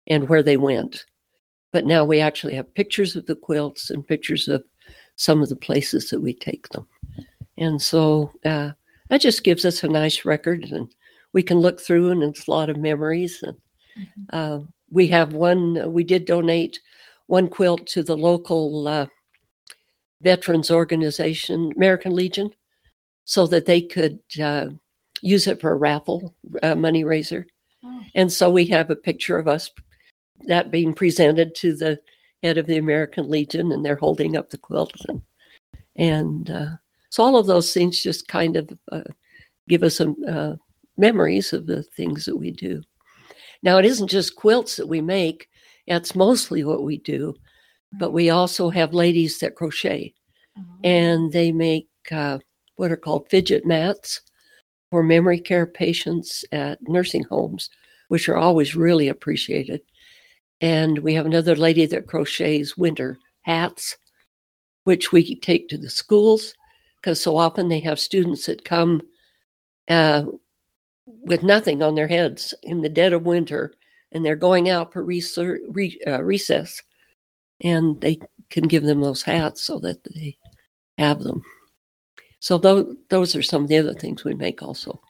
and 0.06 0.28
where 0.28 0.42
they 0.42 0.56
went. 0.56 1.04
But 1.72 1.86
now 1.86 2.04
we 2.04 2.20
actually 2.20 2.54
have 2.54 2.74
pictures 2.74 3.16
of 3.16 3.26
the 3.26 3.36
quilts 3.36 3.90
and 3.90 4.06
pictures 4.06 4.48
of 4.48 4.64
some 5.16 5.42
of 5.42 5.48
the 5.48 5.56
places 5.56 6.10
that 6.10 6.20
we 6.20 6.34
take 6.34 6.68
them. 6.70 6.86
And 7.58 7.80
so 7.80 8.32
uh, 8.44 8.72
that 9.08 9.20
just 9.20 9.44
gives 9.44 9.64
us 9.64 9.82
a 9.82 9.88
nice 9.88 10.24
record, 10.24 10.64
and 10.64 10.92
we 11.32 11.42
can 11.42 11.58
look 11.58 11.80
through, 11.80 12.10
and 12.10 12.22
it's 12.22 12.48
a 12.48 12.50
lot 12.50 12.70
of 12.70 12.76
memories. 12.76 13.42
And 13.42 13.56
mm-hmm. 13.98 14.22
uh, 14.32 14.60
we 14.90 15.06
have 15.08 15.32
one, 15.34 15.92
we 15.92 16.04
did 16.04 16.24
donate 16.24 16.80
one 17.26 17.48
quilt 17.48 17.86
to 17.88 18.02
the 18.02 18.16
local 18.16 18.88
uh, 18.88 19.06
veterans 20.20 20.70
organization, 20.70 21.72
American 21.76 22.14
Legion, 22.14 22.50
so 23.24 23.46
that 23.46 23.66
they 23.66 23.80
could 23.80 24.18
uh, 24.42 24.66
use 25.20 25.46
it 25.46 25.60
for 25.60 25.72
a 25.72 25.76
raffle 25.76 26.34
uh, 26.62 26.74
money 26.74 27.04
raiser. 27.04 27.46
Oh. 27.84 28.02
And 28.14 28.32
so 28.32 28.50
we 28.50 28.66
have 28.66 28.90
a 28.90 28.96
picture 28.96 29.38
of 29.38 29.48
us 29.48 29.70
that 30.46 30.70
being 30.70 30.92
presented 30.92 31.54
to 31.56 31.76
the 31.76 32.00
head 32.42 32.58
of 32.58 32.66
the 32.66 32.78
American 32.78 33.28
Legion, 33.30 33.72
and 33.72 33.84
they're 33.84 33.96
holding 33.96 34.36
up 34.36 34.50
the 34.50 34.58
quilt, 34.58 34.92
and 35.08 35.22
and 35.96 36.50
uh, 36.50 36.70
so 37.10 37.22
all 37.22 37.36
of 37.36 37.46
those 37.46 37.72
things 37.72 38.02
just 38.02 38.28
kind 38.28 38.56
of 38.56 38.70
uh, 38.90 39.02
give 39.68 39.82
us 39.82 39.96
some 39.96 40.16
uh, 40.28 40.54
memories 40.96 41.52
of 41.52 41.66
the 41.66 41.82
things 41.82 42.24
that 42.24 42.36
we 42.36 42.50
do. 42.50 42.82
Now 43.62 43.78
it 43.78 43.84
isn't 43.84 44.08
just 44.08 44.36
quilts 44.36 44.76
that 44.76 44.88
we 44.88 45.00
make; 45.00 45.48
that's 45.86 46.14
mostly 46.14 46.64
what 46.64 46.84
we 46.84 46.98
do, 46.98 47.34
but 47.98 48.12
we 48.12 48.30
also 48.30 48.70
have 48.70 48.94
ladies 48.94 49.38
that 49.38 49.54
crochet, 49.54 50.14
mm-hmm. 50.58 50.80
and 50.84 51.32
they 51.32 51.52
make 51.52 51.88
uh, 52.10 52.38
what 52.76 52.90
are 52.90 52.96
called 52.96 53.28
fidget 53.30 53.64
mats 53.64 54.20
for 54.90 55.02
memory 55.02 55.40
care 55.40 55.66
patients 55.66 56.44
at 56.52 56.78
nursing 56.86 57.24
homes, 57.24 57.70
which 58.08 58.28
are 58.28 58.36
always 58.36 58.76
really 58.76 59.08
appreciated. 59.08 59.80
And 60.62 61.00
we 61.00 61.12
have 61.14 61.26
another 61.26 61.56
lady 61.56 61.84
that 61.86 62.06
crochets 62.06 62.76
winter 62.78 63.18
hats, 63.42 63.98
which 64.84 65.12
we 65.12 65.38
take 65.40 65.68
to 65.68 65.76
the 65.76 65.90
schools 65.90 66.54
because 67.00 67.20
so 67.20 67.36
often 67.36 67.68
they 67.68 67.80
have 67.80 67.98
students 67.98 68.46
that 68.46 68.64
come 68.64 69.02
uh, 69.88 70.22
with 71.06 71.42
nothing 71.42 71.82
on 71.82 71.96
their 71.96 72.06
heads 72.06 72.54
in 72.62 72.80
the 72.80 72.88
dead 72.88 73.12
of 73.12 73.26
winter 73.26 73.74
and 74.12 74.24
they're 74.24 74.36
going 74.36 74.70
out 74.70 74.92
for 74.92 75.02
research, 75.02 75.60
re, 75.68 76.00
uh, 76.06 76.22
recess 76.22 76.80
and 77.60 78.00
they 78.00 78.20
can 78.50 78.68
give 78.68 78.84
them 78.84 79.00
those 79.00 79.22
hats 79.22 79.62
so 79.62 79.80
that 79.80 80.04
they 80.04 80.36
have 80.96 81.20
them. 81.20 81.42
So 82.38 82.58
those, 82.58 82.94
those 83.08 83.34
are 83.34 83.42
some 83.42 83.62
of 83.62 83.68
the 83.68 83.78
other 83.78 83.94
things 83.94 84.24
we 84.24 84.34
make 84.34 84.62
also. 84.62 85.00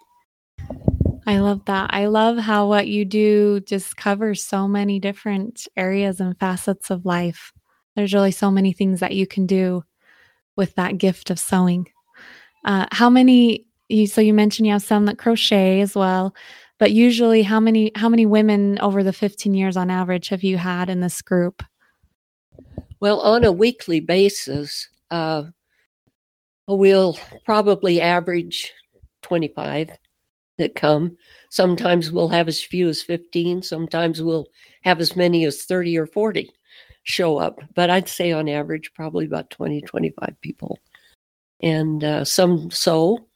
I 1.26 1.38
love 1.38 1.64
that. 1.66 1.90
I 1.92 2.06
love 2.06 2.38
how 2.38 2.66
what 2.66 2.88
you 2.88 3.04
do 3.04 3.60
just 3.60 3.96
covers 3.96 4.42
so 4.42 4.66
many 4.66 4.98
different 4.98 5.68
areas 5.76 6.20
and 6.20 6.38
facets 6.38 6.90
of 6.90 7.06
life. 7.06 7.52
There's 7.94 8.14
really 8.14 8.32
so 8.32 8.50
many 8.50 8.72
things 8.72 9.00
that 9.00 9.14
you 9.14 9.26
can 9.26 9.46
do 9.46 9.84
with 10.56 10.74
that 10.74 10.98
gift 10.98 11.30
of 11.30 11.38
sewing. 11.38 11.88
Uh, 12.64 12.86
how 12.90 13.08
many? 13.08 13.66
You, 13.88 14.06
so 14.06 14.20
you 14.20 14.32
mentioned 14.32 14.66
you 14.66 14.72
have 14.72 14.82
some 14.82 15.04
that 15.06 15.18
crochet 15.18 15.80
as 15.80 15.94
well, 15.94 16.34
but 16.78 16.92
usually, 16.92 17.42
how 17.42 17.60
many? 17.60 17.92
How 17.94 18.08
many 18.08 18.26
women 18.26 18.78
over 18.80 19.02
the 19.02 19.12
15 19.12 19.54
years 19.54 19.76
on 19.76 19.90
average 19.90 20.28
have 20.28 20.42
you 20.42 20.56
had 20.56 20.88
in 20.88 21.00
this 21.00 21.22
group? 21.22 21.62
Well, 23.00 23.20
on 23.20 23.44
a 23.44 23.52
weekly 23.52 24.00
basis, 24.00 24.88
uh, 25.10 25.44
we'll 26.66 27.18
probably 27.44 28.00
average 28.00 28.72
25 29.22 29.90
that 30.62 30.76
come. 30.76 31.16
Sometimes 31.50 32.12
we'll 32.12 32.28
have 32.28 32.48
as 32.48 32.62
few 32.62 32.88
as 32.88 33.02
15, 33.02 33.62
sometimes 33.62 34.22
we'll 34.22 34.46
have 34.82 35.00
as 35.00 35.16
many 35.16 35.44
as 35.44 35.64
30 35.64 35.98
or 35.98 36.06
40. 36.06 36.50
show 37.02 37.36
up, 37.36 37.58
but 37.74 37.90
I'd 37.90 38.08
say 38.08 38.30
on 38.30 38.48
average, 38.48 38.94
probably 38.94 39.26
about 39.26 39.50
20, 39.50 39.80
25 39.82 40.36
people. 40.40 40.78
And 41.60 42.04
uh, 42.04 42.24
some 42.24 42.70
sew, 42.70 43.26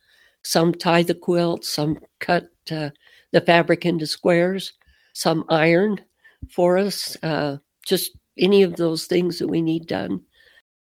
some 0.42 0.72
tie 0.72 1.02
the 1.02 1.14
quilt, 1.14 1.64
some 1.64 1.98
cut 2.20 2.48
uh, 2.70 2.90
the 3.32 3.40
fabric 3.40 3.84
into 3.84 4.06
squares, 4.06 4.72
some 5.14 5.44
iron 5.48 6.00
for 6.48 6.78
us, 6.78 7.16
uh, 7.24 7.56
just 7.84 8.12
any 8.38 8.62
of 8.62 8.76
those 8.76 9.06
things 9.06 9.38
that 9.40 9.48
we 9.48 9.60
need 9.60 9.86
done. 9.86 10.20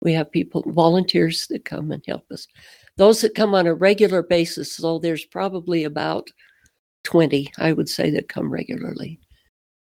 We 0.00 0.12
have 0.14 0.32
people, 0.32 0.64
volunteers 0.66 1.46
that 1.48 1.64
come 1.64 1.92
and 1.92 2.02
help 2.06 2.24
us. 2.32 2.48
Those 2.96 3.20
that 3.22 3.34
come 3.34 3.54
on 3.54 3.66
a 3.66 3.74
regular 3.74 4.22
basis, 4.22 4.72
so 4.72 4.98
there's 4.98 5.24
probably 5.24 5.84
about 5.84 6.30
20, 7.04 7.52
I 7.58 7.72
would 7.72 7.88
say, 7.88 8.10
that 8.10 8.28
come 8.28 8.50
regularly. 8.50 9.18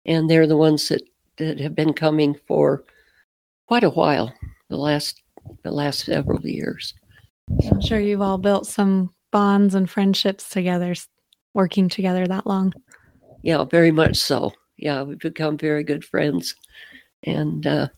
And 0.05 0.29
they're 0.29 0.47
the 0.47 0.57
ones 0.57 0.89
that, 0.89 1.03
that 1.39 1.61
have 1.61 1.75
been 1.75 1.93
coming 1.93 2.37
for 2.47 2.85
quite 3.67 3.85
a 3.85 3.91
while, 3.91 4.33
the 4.69 4.77
last 4.77 5.23
the 5.63 5.71
last 5.71 6.01
several 6.01 6.41
years. 6.45 6.95
I'm 7.71 7.81
sure 7.81 8.01
you've 8.01 8.21
all 8.21 8.39
built 8.39 8.67
some 8.67 9.15
bonds 9.31 9.75
and 9.75 9.89
friendships 9.89 10.49
together, 10.49 10.95
working 11.55 11.89
together 11.89 12.27
that 12.27 12.47
long. 12.47 12.73
Yeah, 13.43 13.65
very 13.65 13.93
much 13.93 14.17
so. 14.17 14.53
Yeah, 14.77 15.03
we've 15.03 15.19
become 15.19 15.57
very 15.57 15.85
good 15.85 16.05
friends, 16.05 16.55
and 17.23 17.67
uh, 17.67 17.89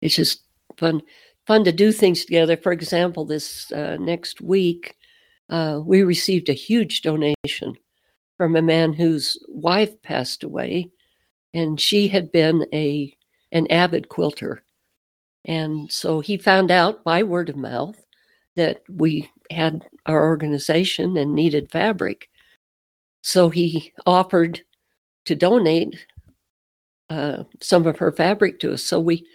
it's 0.00 0.14
just 0.14 0.42
fun 0.76 1.02
fun 1.48 1.64
to 1.64 1.72
do 1.72 1.90
things 1.90 2.26
together. 2.26 2.58
For 2.58 2.72
example, 2.72 3.24
this 3.24 3.72
uh, 3.72 3.96
next 3.98 4.42
week, 4.42 4.96
uh, 5.48 5.80
we 5.82 6.02
received 6.02 6.50
a 6.50 6.52
huge 6.52 7.00
donation 7.00 7.74
from 8.36 8.54
a 8.54 8.62
man 8.62 8.92
whose 8.92 9.38
wife 9.48 10.00
passed 10.02 10.44
away, 10.44 10.90
and 11.54 11.80
she 11.80 12.06
had 12.06 12.30
been 12.30 12.66
a 12.72 13.16
an 13.50 13.66
avid 13.72 14.10
quilter, 14.10 14.62
and 15.46 15.90
so 15.90 16.20
he 16.20 16.36
found 16.36 16.70
out 16.70 17.02
by 17.02 17.22
word 17.22 17.48
of 17.48 17.56
mouth 17.56 17.96
that 18.56 18.82
we 18.90 19.30
had 19.50 19.86
our 20.04 20.26
organization 20.26 21.16
and 21.16 21.34
needed 21.34 21.70
fabric. 21.70 22.28
So 23.22 23.48
he 23.48 23.94
offered 24.04 24.60
to 25.24 25.34
donate 25.34 25.96
uh, 27.08 27.44
some 27.62 27.86
of 27.86 27.96
her 27.98 28.12
fabric 28.12 28.60
to 28.60 28.74
us. 28.74 28.82
So 28.82 29.00
we 29.00 29.26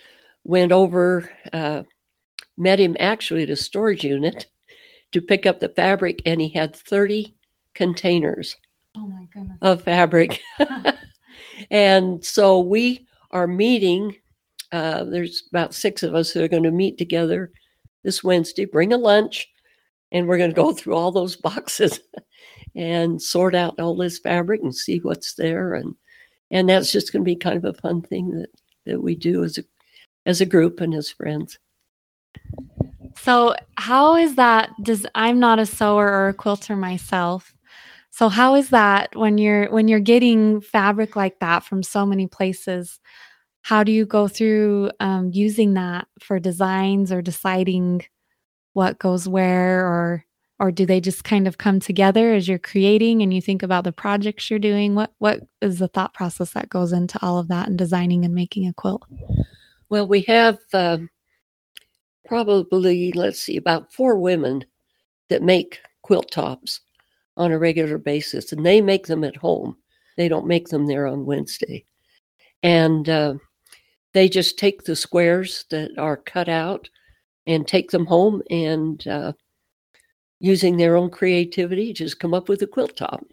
went 0.44 0.72
over, 0.72 1.30
uh, 1.52 1.84
met 2.58 2.80
him 2.80 2.96
actually 3.00 3.44
at 3.44 3.50
a 3.50 3.56
storage 3.56 4.04
unit 4.04 4.48
to 5.12 5.22
pick 5.22 5.46
up 5.46 5.60
the 5.60 5.70
fabric, 5.70 6.22
and 6.26 6.42
he 6.42 6.50
had 6.50 6.76
30 6.76 7.36
containers 7.74 8.56
oh 8.98 9.12
of 9.62 9.82
fabric. 9.84 10.42
and 11.72 12.24
so 12.24 12.60
we 12.60 13.06
are 13.32 13.48
meeting. 13.48 14.16
Uh, 14.72 15.04
there's 15.04 15.44
about 15.50 15.74
six 15.74 16.04
of 16.04 16.16
us 16.16 16.32
who 16.32 16.44
are 16.44 16.48
going 16.48 16.64
to 16.64 16.72
meet 16.72 16.98
together 16.98 17.52
this 18.04 18.24
Wednesday. 18.24 18.66
Bring 18.66 18.94
a 18.94 18.98
lunch, 18.98 19.48
and 20.12 20.28
we're 20.28 20.38
going 20.38 20.52
to 20.52 20.56
go 20.56 20.74
through 20.74 20.96
all 20.96 21.12
those 21.12 21.36
boxes 21.36 22.00
and 22.76 23.22
sort 23.22 23.56
out 23.56 23.80
all 23.80 23.96
this 23.96 24.20
fabric 24.20 24.62
and 24.62 24.76
see 24.76 24.98
what's 25.00 25.36
there 25.36 25.76
and 25.76 25.94
and 26.54 26.70
that's 26.70 26.92
just 26.92 27.12
going 27.12 27.22
to 27.22 27.26
be 27.26 27.36
kind 27.36 27.58
of 27.58 27.66
a 27.66 27.80
fun 27.80 28.02
thing 28.02 28.30
that 28.30 28.50
that 28.86 29.02
we 29.02 29.16
do 29.16 29.44
as 29.44 29.58
a 29.58 29.64
as 30.26 30.40
a 30.40 30.46
group 30.46 30.80
and 30.80 30.94
as 30.94 31.10
friends. 31.10 31.58
So, 33.18 33.56
how 33.78 34.16
is 34.16 34.36
that? 34.36 34.70
Does 34.82 35.06
I'm 35.16 35.40
not 35.40 35.60
a 35.60 35.66
sewer 35.66 36.06
or 36.06 36.30
a 36.30 36.34
quilter 36.34 36.76
myself. 36.76 37.54
So, 38.12 38.30
how 38.30 38.56
is 38.56 38.70
that 38.70 39.16
when 39.16 39.38
you're 39.38 39.72
when 39.72 39.88
you're 39.88 40.00
getting 40.00 40.62
fabric 40.62 41.16
like 41.16 41.40
that 41.40 41.64
from 41.64 41.84
so 41.84 42.06
many 42.06 42.28
places? 42.28 43.00
How 43.62 43.84
do 43.84 43.92
you 43.92 44.06
go 44.06 44.28
through 44.28 44.92
um, 45.00 45.32
using 45.34 45.74
that 45.76 46.08
for 46.20 46.40
designs 46.40 47.12
or 47.12 47.22
deciding 47.22 48.06
what 48.74 49.00
goes 49.00 49.28
where, 49.28 49.86
or 49.88 50.26
or 50.60 50.72
do 50.72 50.86
they 50.86 51.00
just 51.02 51.24
kind 51.24 51.48
of 51.48 51.58
come 51.58 51.80
together 51.80 52.34
as 52.34 52.48
you're 52.48 52.60
creating 52.60 53.22
and 53.22 53.34
you 53.34 53.42
think 53.42 53.64
about 53.64 53.84
the 53.84 53.92
projects 53.92 54.50
you're 54.50 54.60
doing? 54.60 54.96
What 54.96 55.12
what 55.20 55.42
is 55.62 55.80
the 55.80 55.88
thought 55.88 56.14
process 56.14 56.52
that 56.52 56.70
goes 56.70 56.92
into 56.92 57.18
all 57.22 57.40
of 57.40 57.48
that 57.48 57.68
and 57.68 57.78
designing 57.78 58.26
and 58.26 58.36
making 58.36 58.68
a 58.68 58.74
quilt? 58.74 59.04
Well, 59.90 60.08
we 60.08 60.22
have. 60.22 60.60
Um 60.74 61.10
probably, 62.26 63.12
let's 63.14 63.40
see, 63.40 63.58
about 63.58 63.94
four 63.94 64.18
women 64.20 64.66
that 65.30 65.44
make 65.44 65.80
quilt 66.02 66.32
tops 66.32 66.82
on 67.38 67.52
a 67.52 67.60
regular 67.60 67.98
basis, 67.98 68.52
and 68.52 68.66
they 68.66 68.82
make 68.82 69.08
them 69.08 69.24
at 69.24 69.36
home. 69.36 69.76
They 70.18 70.28
don't 70.28 70.48
make 70.48 70.68
them 70.68 70.86
there 70.86 71.08
on 71.08 71.26
Wednesday. 71.26 71.86
And 72.62 73.10
uh, 73.10 73.36
they 74.14 74.30
just 74.30 74.60
take 74.60 74.84
the 74.84 74.96
squares 74.96 75.66
that 75.72 75.92
are 75.98 76.18
cut 76.18 76.48
out 76.48 76.90
and 77.48 77.68
take 77.68 77.90
them 77.90 78.06
home 78.06 78.42
and 78.50 79.06
uh, 79.08 79.34
using 80.40 80.78
their 80.78 80.96
own 80.96 81.10
creativity, 81.10 81.94
just 81.94 82.20
come 82.20 82.34
up 82.34 82.48
with 82.48 82.62
a 82.62 82.68
quilt 82.68 82.96
top. 82.96 83.26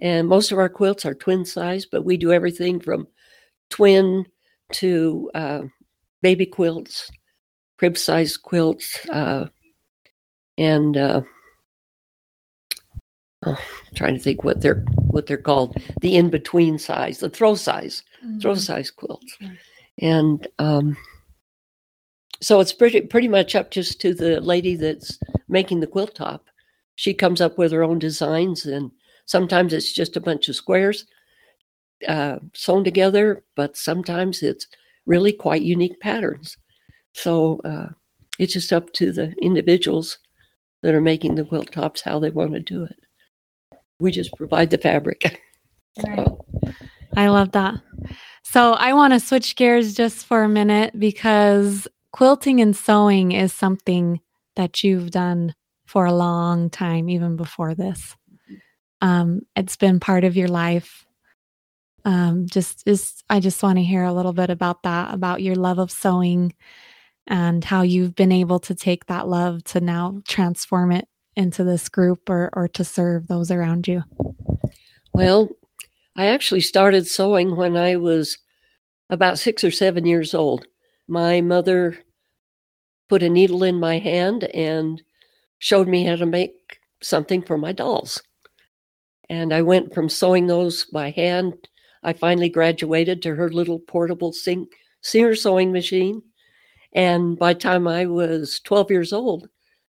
And 0.00 0.26
most 0.28 0.52
of 0.52 0.58
our 0.58 0.68
quilts 0.68 1.04
are 1.04 1.14
twin 1.14 1.44
size, 1.44 1.84
but 1.84 2.04
we 2.04 2.16
do 2.16 2.32
everything 2.32 2.80
from 2.80 3.06
twin 3.70 4.24
to 4.72 5.30
uh, 5.34 5.62
baby 6.22 6.46
quilts 6.46 7.10
crib 7.78 7.96
size 7.96 8.36
quilts, 8.36 9.08
uh, 9.08 9.46
and 10.56 10.96
uh, 10.96 11.22
oh, 13.46 13.58
trying 13.94 14.14
to 14.14 14.20
think 14.20 14.44
what 14.44 14.60
they're 14.60 14.84
what 15.10 15.26
they're 15.26 15.36
called, 15.36 15.76
the 16.00 16.16
in 16.16 16.30
between 16.30 16.78
size, 16.78 17.18
the 17.18 17.30
throw 17.30 17.54
size, 17.54 18.02
mm-hmm. 18.24 18.38
throw 18.40 18.54
size 18.54 18.90
quilts, 18.90 19.36
mm-hmm. 19.40 19.54
and 19.98 20.48
um, 20.58 20.96
so 22.40 22.60
it's 22.60 22.72
pretty 22.72 23.00
pretty 23.02 23.28
much 23.28 23.54
up 23.54 23.70
just 23.70 24.00
to 24.00 24.14
the 24.14 24.40
lady 24.40 24.76
that's 24.76 25.18
making 25.48 25.80
the 25.80 25.86
quilt 25.86 26.14
top. 26.14 26.46
She 26.96 27.14
comes 27.14 27.40
up 27.40 27.58
with 27.58 27.72
her 27.72 27.84
own 27.84 27.98
designs, 27.98 28.66
and 28.66 28.90
sometimes 29.26 29.72
it's 29.72 29.92
just 29.92 30.16
a 30.16 30.20
bunch 30.20 30.48
of 30.48 30.56
squares 30.56 31.06
uh, 32.06 32.38
sewn 32.54 32.84
together, 32.84 33.42
but 33.56 33.76
sometimes 33.76 34.42
it's 34.42 34.66
really 35.06 35.32
quite 35.32 35.62
unique 35.62 35.98
patterns. 36.00 36.56
So 37.18 37.60
uh, 37.64 37.88
it's 38.38 38.52
just 38.52 38.72
up 38.72 38.92
to 38.94 39.10
the 39.10 39.34
individuals 39.42 40.18
that 40.82 40.94
are 40.94 41.00
making 41.00 41.34
the 41.34 41.44
quilt 41.44 41.72
tops 41.72 42.00
how 42.00 42.20
they 42.20 42.30
want 42.30 42.52
to 42.52 42.60
do 42.60 42.84
it. 42.84 42.96
We 43.98 44.12
just 44.12 44.32
provide 44.36 44.70
the 44.70 44.78
fabric. 44.78 45.40
Right. 46.06 46.28
I 47.16 47.26
love 47.26 47.50
that. 47.52 47.74
So 48.44 48.74
I 48.74 48.92
want 48.92 49.12
to 49.12 49.18
switch 49.18 49.56
gears 49.56 49.94
just 49.94 50.24
for 50.24 50.44
a 50.44 50.48
minute 50.48 50.96
because 50.96 51.88
quilting 52.12 52.60
and 52.60 52.76
sewing 52.76 53.32
is 53.32 53.52
something 53.52 54.20
that 54.54 54.84
you've 54.84 55.10
done 55.10 55.56
for 55.86 56.06
a 56.06 56.12
long 56.12 56.70
time, 56.70 57.08
even 57.08 57.34
before 57.34 57.74
this. 57.74 58.14
Um, 59.00 59.40
it's 59.56 59.74
been 59.74 59.98
part 59.98 60.22
of 60.22 60.36
your 60.36 60.46
life. 60.46 61.04
Um, 62.04 62.46
just 62.46 62.86
is 62.86 63.24
I 63.28 63.40
just 63.40 63.60
want 63.60 63.78
to 63.78 63.84
hear 63.84 64.04
a 64.04 64.12
little 64.12 64.32
bit 64.32 64.50
about 64.50 64.84
that, 64.84 65.12
about 65.12 65.42
your 65.42 65.56
love 65.56 65.80
of 65.80 65.90
sewing 65.90 66.54
and 67.28 67.62
how 67.62 67.82
you've 67.82 68.16
been 68.16 68.32
able 68.32 68.58
to 68.60 68.74
take 68.74 69.06
that 69.06 69.28
love 69.28 69.62
to 69.64 69.80
now 69.80 70.20
transform 70.26 70.90
it 70.90 71.06
into 71.36 71.62
this 71.62 71.88
group 71.88 72.28
or, 72.28 72.50
or 72.54 72.66
to 72.68 72.82
serve 72.82 73.28
those 73.28 73.50
around 73.50 73.86
you? 73.86 74.02
Well, 75.12 75.50
I 76.16 76.26
actually 76.26 76.62
started 76.62 77.06
sewing 77.06 77.54
when 77.54 77.76
I 77.76 77.96
was 77.96 78.38
about 79.10 79.38
six 79.38 79.62
or 79.62 79.70
seven 79.70 80.06
years 80.06 80.34
old. 80.34 80.66
My 81.06 81.40
mother 81.40 81.98
put 83.08 83.22
a 83.22 83.28
needle 83.28 83.62
in 83.62 83.78
my 83.78 83.98
hand 83.98 84.44
and 84.44 85.02
showed 85.58 85.86
me 85.86 86.04
how 86.04 86.16
to 86.16 86.26
make 86.26 86.80
something 87.02 87.42
for 87.42 87.56
my 87.56 87.72
dolls. 87.72 88.22
And 89.30 89.52
I 89.52 89.62
went 89.62 89.94
from 89.94 90.08
sewing 90.08 90.46
those 90.46 90.84
by 90.86 91.10
hand. 91.10 91.68
I 92.02 92.12
finally 92.14 92.48
graduated 92.48 93.22
to 93.22 93.34
her 93.34 93.50
little 93.50 93.78
portable 93.78 94.32
Singer 94.32 95.34
sewing 95.34 95.72
machine. 95.72 96.22
And 96.92 97.38
by 97.38 97.52
the 97.54 97.60
time 97.60 97.86
I 97.88 98.06
was 98.06 98.60
12 98.64 98.90
years 98.90 99.12
old, 99.12 99.48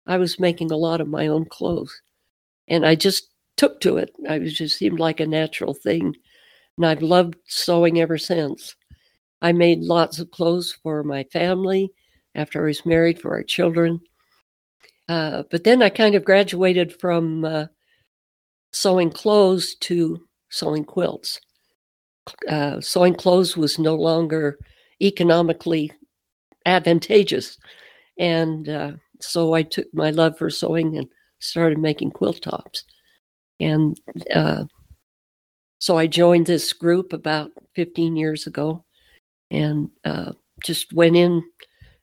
I 0.06 0.18
was 0.18 0.40
making 0.40 0.70
a 0.70 0.76
lot 0.76 1.00
of 1.00 1.08
my 1.08 1.26
own 1.26 1.46
clothes. 1.46 2.00
And 2.68 2.86
I 2.86 2.94
just 2.94 3.30
took 3.56 3.80
to 3.80 3.98
it. 3.98 4.14
I 4.28 4.38
was 4.38 4.54
just 4.54 4.78
seemed 4.78 5.00
like 5.00 5.20
a 5.20 5.26
natural 5.26 5.74
thing. 5.74 6.16
And 6.76 6.86
I've 6.86 7.02
loved 7.02 7.36
sewing 7.46 8.00
ever 8.00 8.18
since. 8.18 8.76
I 9.42 9.52
made 9.52 9.80
lots 9.82 10.18
of 10.18 10.30
clothes 10.30 10.72
for 10.82 11.02
my 11.02 11.24
family 11.24 11.90
after 12.34 12.62
I 12.64 12.68
was 12.68 12.86
married 12.86 13.20
for 13.20 13.32
our 13.34 13.42
children. 13.42 14.00
Uh, 15.08 15.44
but 15.50 15.64
then 15.64 15.82
I 15.82 15.88
kind 15.88 16.14
of 16.14 16.24
graduated 16.24 16.92
from 17.00 17.44
uh, 17.44 17.66
sewing 18.72 19.10
clothes 19.10 19.74
to 19.76 20.26
sewing 20.50 20.84
quilts. 20.84 21.40
Uh, 22.48 22.80
sewing 22.80 23.14
clothes 23.14 23.56
was 23.56 23.78
no 23.78 23.94
longer 23.94 24.58
economically 25.00 25.92
advantageous. 26.66 27.56
And 28.18 28.68
uh, 28.68 28.92
so 29.20 29.54
I 29.54 29.62
took 29.62 29.86
my 29.94 30.10
love 30.10 30.36
for 30.36 30.50
sewing 30.50 30.98
and 30.98 31.08
started 31.38 31.78
making 31.78 32.10
quilt 32.10 32.42
tops. 32.42 32.84
And 33.58 33.98
uh, 34.34 34.64
so 35.78 35.96
I 35.96 36.06
joined 36.06 36.46
this 36.46 36.72
group 36.72 37.12
about 37.12 37.50
15 37.74 38.16
years 38.16 38.46
ago. 38.46 38.84
And 39.50 39.90
uh, 40.04 40.32
just 40.64 40.92
went 40.92 41.16
in 41.16 41.42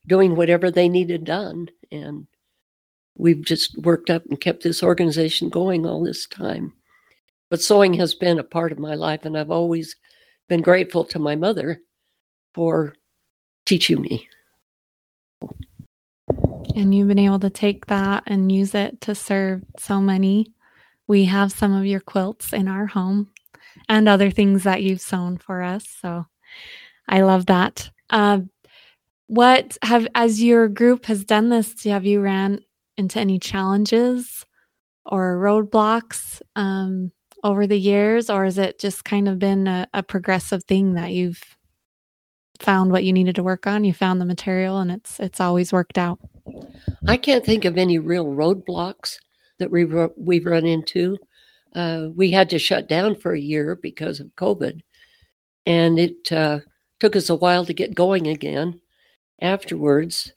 doing 0.08 0.36
whatever 0.36 0.72
they 0.72 0.90
needed 0.90 1.26
done. 1.26 1.70
And 1.92 2.28
we've 3.18 3.44
just 3.44 3.78
worked 3.80 4.10
up 4.10 4.26
and 4.26 4.40
kept 4.40 4.64
this 4.64 4.84
organization 4.84 5.50
going 5.50 5.86
all 5.86 6.04
this 6.04 6.28
time. 6.28 6.74
But 7.50 7.62
sewing 7.62 7.94
has 7.96 8.16
been 8.16 8.40
a 8.40 8.44
part 8.44 8.72
of 8.72 8.80
my 8.80 8.96
life, 8.96 9.26
and 9.26 9.38
I've 9.38 9.52
always 9.52 9.96
been 10.50 10.62
grateful 10.62 11.04
to 11.06 11.20
my 11.20 11.36
mother 11.36 11.80
for 12.56 12.96
teaching 13.66 14.02
me. 14.02 14.28
And 16.76 16.94
you've 16.94 17.08
been 17.08 17.20
able 17.20 17.40
to 17.40 17.50
take 17.50 17.86
that 17.88 18.24
and 18.28 18.52
use 18.52 18.74
it 18.74 19.02
to 19.02 19.16
serve 19.16 19.64
so 19.78 20.00
many. 20.00 20.54
We 21.08 21.26
have 21.26 21.52
some 21.52 21.74
of 21.74 21.86
your 21.86 22.00
quilts 22.00 22.54
in 22.54 22.68
our 22.68 22.88
home 22.88 23.30
and 23.90 24.08
other 24.08 24.32
things 24.32 24.64
that 24.64 24.84
you've 24.84 25.02
sewn 25.02 25.38
for 25.38 25.62
us. 25.62 25.86
So 26.02 26.26
I 27.08 27.22
love 27.22 27.48
that. 27.48 27.90
Uh, 28.10 28.42
what 29.28 29.78
have, 29.84 30.08
as 30.16 30.44
your 30.44 30.68
group 30.68 31.06
has 31.06 31.24
done 31.24 31.50
this, 31.50 31.84
have 31.84 32.06
you 32.06 32.22
ran 32.22 32.60
into 32.98 33.20
any 33.20 33.40
challenges 33.40 34.46
or 35.06 35.38
roadblocks 35.38 36.42
um, 36.56 37.12
over 37.44 37.68
the 37.68 37.80
years, 37.80 38.30
or 38.30 38.46
has 38.46 38.58
it 38.58 38.80
just 38.80 39.04
kind 39.04 39.28
of 39.28 39.40
been 39.40 39.68
a, 39.68 39.88
a 39.94 40.04
progressive 40.04 40.64
thing 40.64 40.94
that 40.94 41.12
you've 41.12 41.42
found 42.60 42.92
what 42.92 43.04
you 43.04 43.12
needed 43.12 43.36
to 43.36 43.44
work 43.44 43.68
on? 43.68 43.84
You 43.84 43.94
found 43.94 44.22
the 44.22 44.26
material, 44.26 44.80
and 44.80 44.92
it's 44.92 45.20
it's 45.20 45.42
always 45.42 45.74
worked 45.74 45.98
out. 45.98 46.20
I 47.08 47.18
can't 47.18 47.46
think 47.46 47.66
of 47.66 47.78
any 47.78 48.00
real 48.00 48.26
roadblocks 48.26 49.18
that 49.60 49.72
we 49.72 49.86
we've 50.18 50.46
run 50.46 50.66
into. 50.66 51.18
Uh, 51.76 52.10
we 52.16 52.32
had 52.32 52.50
to 52.50 52.60
shut 52.60 52.88
down 52.88 53.16
for 53.16 53.34
a 53.34 53.40
year 53.40 53.76
because 53.82 54.20
of 54.20 54.36
COVID, 54.36 54.82
and 55.66 56.00
it 56.00 56.32
uh, 56.32 56.60
took 57.00 57.16
us 57.16 57.30
a 57.30 57.36
while 57.36 57.66
to 57.66 57.74
get 57.74 57.96
going 57.96 58.28
again 58.28 58.80
afterwards. 59.42 60.32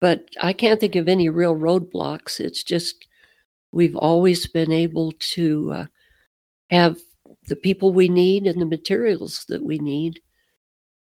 But 0.00 0.28
I 0.40 0.52
can't 0.52 0.80
think 0.80 0.96
of 0.96 1.08
any 1.08 1.28
real 1.28 1.56
roadblocks. 1.56 2.40
It's 2.40 2.62
just 2.62 3.06
we've 3.72 3.96
always 3.96 4.46
been 4.46 4.72
able 4.72 5.12
to 5.18 5.72
uh, 5.72 5.86
have 6.70 6.98
the 7.48 7.56
people 7.56 7.92
we 7.92 8.08
need 8.08 8.46
and 8.46 8.60
the 8.60 8.66
materials 8.66 9.44
that 9.48 9.64
we 9.64 9.78
need. 9.78 10.20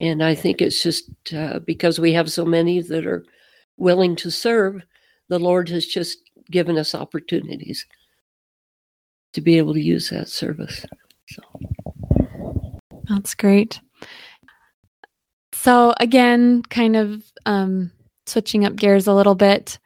And 0.00 0.22
I 0.22 0.34
think 0.34 0.60
it's 0.60 0.82
just 0.82 1.10
uh, 1.32 1.60
because 1.60 1.98
we 1.98 2.12
have 2.12 2.30
so 2.30 2.44
many 2.44 2.80
that 2.80 3.06
are 3.06 3.24
willing 3.76 4.16
to 4.16 4.30
serve, 4.30 4.82
the 5.28 5.38
Lord 5.38 5.68
has 5.70 5.86
just 5.86 6.18
given 6.50 6.78
us 6.78 6.94
opportunities 6.94 7.86
to 9.32 9.40
be 9.40 9.58
able 9.58 9.74
to 9.74 9.80
use 9.80 10.10
that 10.10 10.28
service. 10.28 10.84
So 11.28 11.42
that's 13.08 13.34
great. 13.34 13.80
So 15.54 15.94
again, 16.00 16.62
kind 16.62 16.96
of 16.96 17.22
um, 17.46 17.92
switching 18.26 18.64
up 18.64 18.76
gears 18.76 19.06
a 19.06 19.14
little 19.14 19.34
bit. 19.34 19.78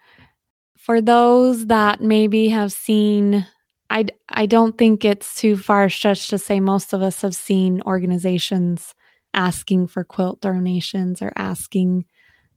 For 0.79 1.01
those 1.01 1.67
that 1.67 2.01
maybe 2.01 2.49
have 2.49 2.73
seen, 2.73 3.47
I 3.91 4.07
I 4.29 4.47
don't 4.47 4.79
think 4.79 5.05
it's 5.05 5.35
too 5.35 5.57
far 5.57 5.89
stretched 5.89 6.31
to 6.31 6.39
say 6.39 6.61
most 6.61 6.93
of 6.93 7.03
us 7.03 7.23
have 7.23 7.35
seen 7.35 7.83
organizations 7.83 8.95
asking 9.35 9.89
for 9.89 10.03
quilt 10.05 10.41
donations 10.41 11.21
or 11.21 11.33
asking 11.37 12.07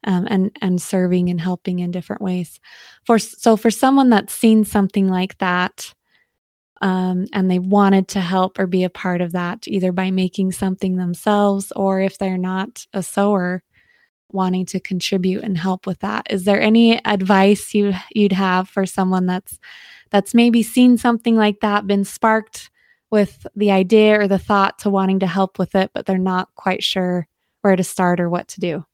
um, 0.05 0.27
and 0.29 0.51
and 0.61 0.81
serving 0.81 1.29
and 1.29 1.41
helping 1.41 1.79
in 1.79 1.91
different 1.91 2.21
ways. 2.21 2.59
For 3.05 3.19
so 3.19 3.57
for 3.57 3.71
someone 3.71 4.09
that's 4.09 4.33
seen 4.33 4.65
something 4.65 5.07
like 5.07 5.37
that, 5.39 5.93
um, 6.81 7.25
and 7.33 7.49
they 7.49 7.59
wanted 7.59 8.07
to 8.09 8.21
help 8.21 8.59
or 8.59 8.67
be 8.67 8.83
a 8.83 8.89
part 8.89 9.21
of 9.21 9.33
that, 9.33 9.67
either 9.67 9.91
by 9.91 10.11
making 10.11 10.51
something 10.53 10.95
themselves 10.95 11.71
or 11.75 11.99
if 12.01 12.17
they're 12.17 12.37
not 12.37 12.85
a 12.93 13.03
sewer, 13.03 13.63
wanting 14.31 14.65
to 14.67 14.79
contribute 14.79 15.43
and 15.43 15.57
help 15.57 15.85
with 15.85 15.99
that. 15.99 16.27
Is 16.29 16.45
there 16.45 16.61
any 16.61 17.03
advice 17.05 17.73
you 17.73 17.93
you'd 18.13 18.31
have 18.31 18.69
for 18.69 18.85
someone 18.85 19.25
that's 19.25 19.59
that's 20.11 20.33
maybe 20.33 20.63
seen 20.63 20.97
something 20.97 21.35
like 21.35 21.59
that, 21.61 21.87
been 21.87 22.05
sparked 22.05 22.69
with 23.11 23.45
the 23.55 23.71
idea 23.71 24.19
or 24.19 24.27
the 24.27 24.39
thought 24.39 24.79
to 24.79 24.89
wanting 24.89 25.19
to 25.19 25.27
help 25.27 25.59
with 25.59 25.75
it, 25.75 25.91
but 25.93 26.05
they're 26.05 26.17
not 26.17 26.49
quite 26.55 26.83
sure 26.83 27.27
where 27.61 27.75
to 27.75 27.83
start 27.83 28.19
or 28.19 28.29
what 28.29 28.47
to 28.49 28.59
do? 28.59 28.85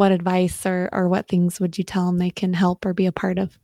What 0.00 0.12
advice 0.12 0.64
or, 0.64 0.88
or 0.92 1.10
what 1.10 1.28
things 1.28 1.60
would 1.60 1.76
you 1.76 1.84
tell 1.84 2.06
them 2.06 2.16
they 2.16 2.30
can 2.30 2.54
help 2.54 2.86
or 2.86 2.94
be 2.94 3.04
a 3.04 3.12
part 3.12 3.38
of? 3.38 3.58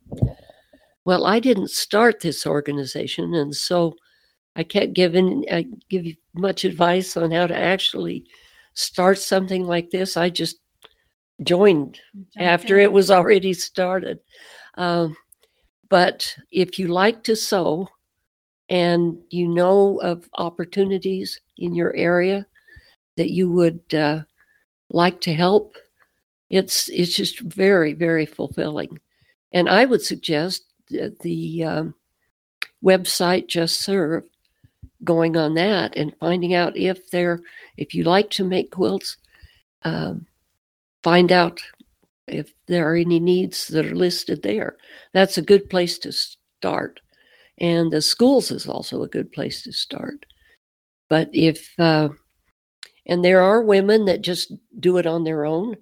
Well, 1.03 1.25
I 1.25 1.39
didn't 1.39 1.71
start 1.71 2.19
this 2.19 2.45
organization, 2.45 3.33
and 3.33 3.55
so 3.55 3.95
I 4.55 4.61
can't 4.61 4.93
give 4.93 5.15
any, 5.15 5.51
I 5.51 5.65
give 5.89 6.05
you 6.05 6.13
much 6.35 6.63
advice 6.63 7.17
on 7.17 7.31
how 7.31 7.47
to 7.47 7.57
actually 7.57 8.23
start 8.75 9.17
something 9.17 9.65
like 9.65 9.89
this. 9.89 10.15
I 10.15 10.29
just 10.29 10.57
joined 11.41 11.99
after 12.37 12.77
it 12.77 12.91
was 12.91 13.09
already 13.09 13.53
started. 13.53 14.19
Um, 14.75 15.17
but 15.89 16.37
if 16.51 16.77
you 16.77 16.89
like 16.89 17.23
to 17.23 17.35
sew 17.35 17.87
and 18.69 19.17
you 19.31 19.47
know 19.47 19.99
of 20.01 20.29
opportunities 20.35 21.41
in 21.57 21.73
your 21.73 21.95
area 21.95 22.45
that 23.15 23.31
you 23.31 23.51
would 23.51 23.81
uh, 23.91 24.21
like 24.91 25.19
to 25.21 25.33
help, 25.33 25.75
it's 26.49 26.89
it's 26.89 27.15
just 27.15 27.39
very 27.39 27.93
very 27.93 28.25
fulfilling. 28.25 28.99
And 29.53 29.69
I 29.69 29.85
would 29.85 30.01
suggest 30.01 30.65
the 30.89 31.63
um, 31.63 31.95
website 32.83 33.47
Just 33.47 33.81
Serve, 33.81 34.23
going 35.03 35.37
on 35.37 35.53
that 35.55 35.95
and 35.95 36.15
finding 36.19 36.53
out 36.53 36.75
if 36.75 37.09
they're 37.11 37.39
if 37.77 37.93
you 37.93 38.03
like 38.03 38.29
to 38.31 38.43
make 38.43 38.71
quilts, 38.71 39.17
um, 39.83 40.25
find 41.03 41.31
out 41.31 41.61
if 42.27 42.53
there 42.67 42.91
are 42.91 42.95
any 42.95 43.19
needs 43.19 43.67
that 43.67 43.85
are 43.85 43.95
listed 43.95 44.43
there. 44.43 44.77
That's 45.13 45.37
a 45.37 45.43
good 45.43 45.69
place 45.69 45.97
to 45.99 46.11
start, 46.11 46.99
and 47.57 47.91
the 47.91 48.01
schools 48.01 48.51
is 48.51 48.67
also 48.67 49.03
a 49.03 49.07
good 49.09 49.31
place 49.31 49.61
to 49.63 49.71
start. 49.71 50.25
But 51.09 51.29
if 51.33 51.73
uh, 51.79 52.09
and 53.05 53.23
there 53.23 53.41
are 53.41 53.61
women 53.61 54.05
that 54.05 54.21
just 54.21 54.51
do 54.79 54.97
it 54.97 55.05
on 55.05 55.23
their 55.23 55.45
own, 55.45 55.77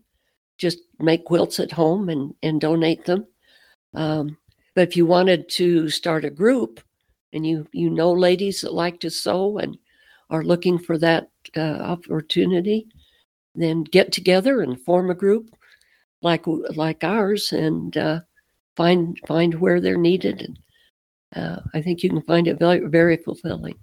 just 0.58 0.80
make 1.00 1.26
quilts 1.26 1.60
at 1.60 1.72
home 1.72 2.10
and 2.10 2.34
and 2.44 2.62
donate 2.62 3.06
them. 3.06 3.26
Um, 3.94 4.38
but 4.76 4.88
if 4.88 4.98
you 4.98 5.06
wanted 5.06 5.50
to 5.50 5.90
start 5.90 6.26
a 6.26 6.30
group 6.30 6.82
and 7.34 7.46
you, 7.48 7.68
you 7.72 7.90
know 7.90 8.12
ladies 8.12 8.62
that 8.62 8.74
like 8.74 9.00
to 9.00 9.10
sew 9.10 9.58
and 9.58 9.78
are 10.30 10.44
looking 10.44 10.78
for 10.78 10.98
that 10.98 11.30
uh, 11.56 11.80
opportunity, 11.80 12.88
then 13.56 13.84
get 13.84 14.12
together 14.12 14.62
and 14.62 14.82
form 14.82 15.10
a 15.10 15.16
group 15.16 15.50
like 16.22 16.46
like 16.76 17.04
ours 17.04 17.52
and 17.52 17.98
uh, 17.98 18.20
find 18.76 19.20
find 19.28 19.56
where 19.56 19.80
they're 19.80 19.98
needed. 19.98 20.42
And 20.42 20.60
uh, 21.36 21.62
I 21.74 21.82
think 21.82 22.04
you 22.04 22.10
can 22.10 22.22
find 22.22 22.48
it 22.48 22.60
very 22.60 22.86
very 22.88 23.18
fulfilling. 23.18 23.78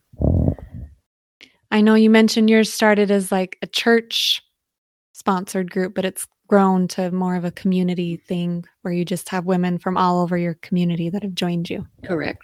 I 1.70 1.80
know 1.80 1.94
you 1.94 2.10
mentioned 2.10 2.50
yours 2.50 2.70
started 2.70 3.10
as 3.10 3.32
like 3.32 3.56
a 3.62 3.66
church 3.66 4.42
sponsored 5.14 5.70
group, 5.70 5.94
but 5.94 6.04
it's 6.04 6.26
grown 6.52 6.86
to 6.86 7.10
more 7.12 7.34
of 7.34 7.46
a 7.46 7.50
community 7.52 8.14
thing 8.14 8.62
where 8.82 8.92
you 8.92 9.06
just 9.06 9.30
have 9.30 9.46
women 9.46 9.78
from 9.78 9.96
all 9.96 10.20
over 10.20 10.36
your 10.36 10.52
community 10.60 11.08
that 11.08 11.22
have 11.22 11.34
joined 11.34 11.70
you. 11.70 11.86
Correct. 12.04 12.42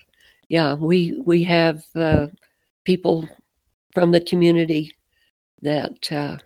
Yeah, 0.48 0.72
we 0.72 1.20
we 1.26 1.44
have 1.44 1.84
uh, 1.94 2.28
people 2.86 3.28
from 3.92 4.10
the 4.10 4.22
community 4.22 4.96
that 5.60 6.10
uh, 6.10 6.38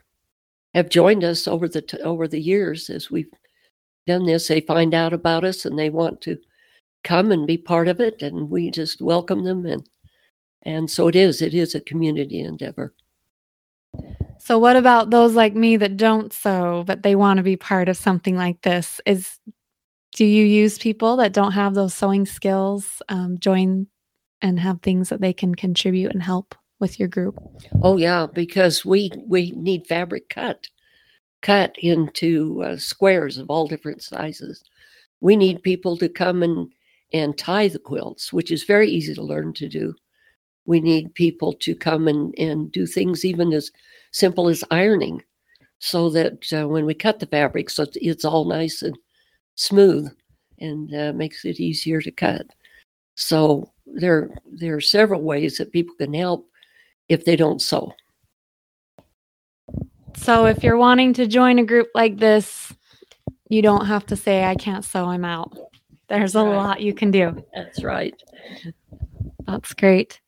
have 0.74 0.88
joined 0.88 1.22
us 1.22 1.46
over 1.46 1.68
the 1.68 1.82
t- 1.82 2.00
over 2.00 2.26
the 2.26 2.40
years 2.40 2.90
as 2.90 3.12
we've 3.12 3.30
done 4.08 4.26
this. 4.26 4.48
They 4.48 4.62
find 4.62 4.92
out 4.92 5.12
about 5.12 5.44
us 5.44 5.64
and 5.64 5.78
they 5.78 5.88
want 5.88 6.20
to 6.22 6.38
come 7.04 7.30
and 7.30 7.46
be 7.46 7.58
part 7.58 7.86
of 7.86 8.00
it, 8.00 8.22
and 8.22 8.50
we 8.50 8.72
just 8.72 9.00
welcome 9.00 9.44
them 9.44 9.66
and 9.66 9.88
and 10.62 10.90
so 10.90 11.06
it 11.06 11.14
is. 11.14 11.40
It 11.40 11.54
is 11.54 11.76
a 11.76 11.80
community 11.80 12.40
endeavor. 12.40 12.92
So 14.44 14.58
what 14.58 14.74
about 14.74 15.10
those 15.10 15.36
like 15.36 15.54
me 15.54 15.76
that 15.76 15.96
don't 15.96 16.32
sew 16.32 16.82
but 16.84 17.04
they 17.04 17.14
want 17.14 17.36
to 17.36 17.44
be 17.44 17.56
part 17.56 17.88
of 17.88 17.96
something 17.96 18.36
like 18.36 18.60
this? 18.62 19.00
Is 19.06 19.38
do 20.16 20.24
you 20.24 20.44
use 20.44 20.78
people 20.78 21.14
that 21.18 21.32
don't 21.32 21.52
have 21.52 21.74
those 21.74 21.94
sewing 21.94 22.26
skills 22.26 23.00
um, 23.08 23.38
join 23.38 23.86
and 24.40 24.58
have 24.58 24.82
things 24.82 25.10
that 25.10 25.20
they 25.20 25.32
can 25.32 25.54
contribute 25.54 26.10
and 26.10 26.24
help 26.24 26.56
with 26.80 26.98
your 26.98 27.06
group? 27.06 27.38
Oh 27.82 27.98
yeah, 27.98 28.26
because 28.26 28.84
we 28.84 29.12
we 29.28 29.52
need 29.52 29.86
fabric 29.86 30.28
cut 30.28 30.66
cut 31.40 31.76
into 31.78 32.64
uh, 32.64 32.76
squares 32.76 33.38
of 33.38 33.48
all 33.48 33.68
different 33.68 34.02
sizes. 34.02 34.64
We 35.20 35.36
need 35.36 35.62
people 35.62 35.96
to 35.98 36.08
come 36.08 36.42
and 36.42 36.68
and 37.12 37.38
tie 37.38 37.68
the 37.68 37.78
quilts, 37.78 38.32
which 38.32 38.50
is 38.50 38.64
very 38.64 38.90
easy 38.90 39.14
to 39.14 39.22
learn 39.22 39.52
to 39.52 39.68
do. 39.68 39.94
We 40.64 40.80
need 40.80 41.14
people 41.14 41.52
to 41.52 41.76
come 41.76 42.08
and, 42.08 42.34
and 42.38 42.72
do 42.72 42.86
things 42.86 43.24
even 43.24 43.52
as 43.52 43.70
simple 44.12 44.48
as 44.48 44.62
ironing 44.70 45.22
so 45.78 46.08
that 46.10 46.46
uh, 46.52 46.68
when 46.68 46.86
we 46.86 46.94
cut 46.94 47.18
the 47.18 47.26
fabric, 47.26 47.68
so 47.68 47.86
it's 47.94 48.24
all 48.24 48.44
nice 48.44 48.82
and 48.82 48.96
smooth 49.56 50.08
and 50.60 50.94
uh, 50.94 51.12
makes 51.12 51.44
it 51.44 51.58
easier 51.58 52.00
to 52.00 52.10
cut. 52.12 52.46
So 53.16 53.72
there, 53.86 54.30
there 54.46 54.76
are 54.76 54.80
several 54.80 55.22
ways 55.22 55.58
that 55.58 55.72
people 55.72 55.94
can 55.96 56.14
help 56.14 56.48
if 57.08 57.24
they 57.24 57.36
don't 57.36 57.60
sew. 57.60 57.92
So 60.16 60.46
if 60.46 60.62
you're 60.62 60.76
wanting 60.76 61.14
to 61.14 61.26
join 61.26 61.58
a 61.58 61.64
group 61.64 61.88
like 61.94 62.18
this, 62.18 62.72
you 63.48 63.60
don't 63.60 63.86
have 63.86 64.06
to 64.06 64.16
say, 64.16 64.44
I 64.44 64.54
can't 64.54 64.84
sew, 64.84 65.06
I'm 65.06 65.24
out. 65.24 65.56
There's 66.08 66.34
a 66.34 66.44
Right. 66.44 66.56
lot 66.56 66.80
you 66.80 66.94
can 66.94 67.10
do. 67.10 67.44
That's 67.54 67.82
right. 67.82 68.14
That's 69.46 69.72
great. 69.74 70.20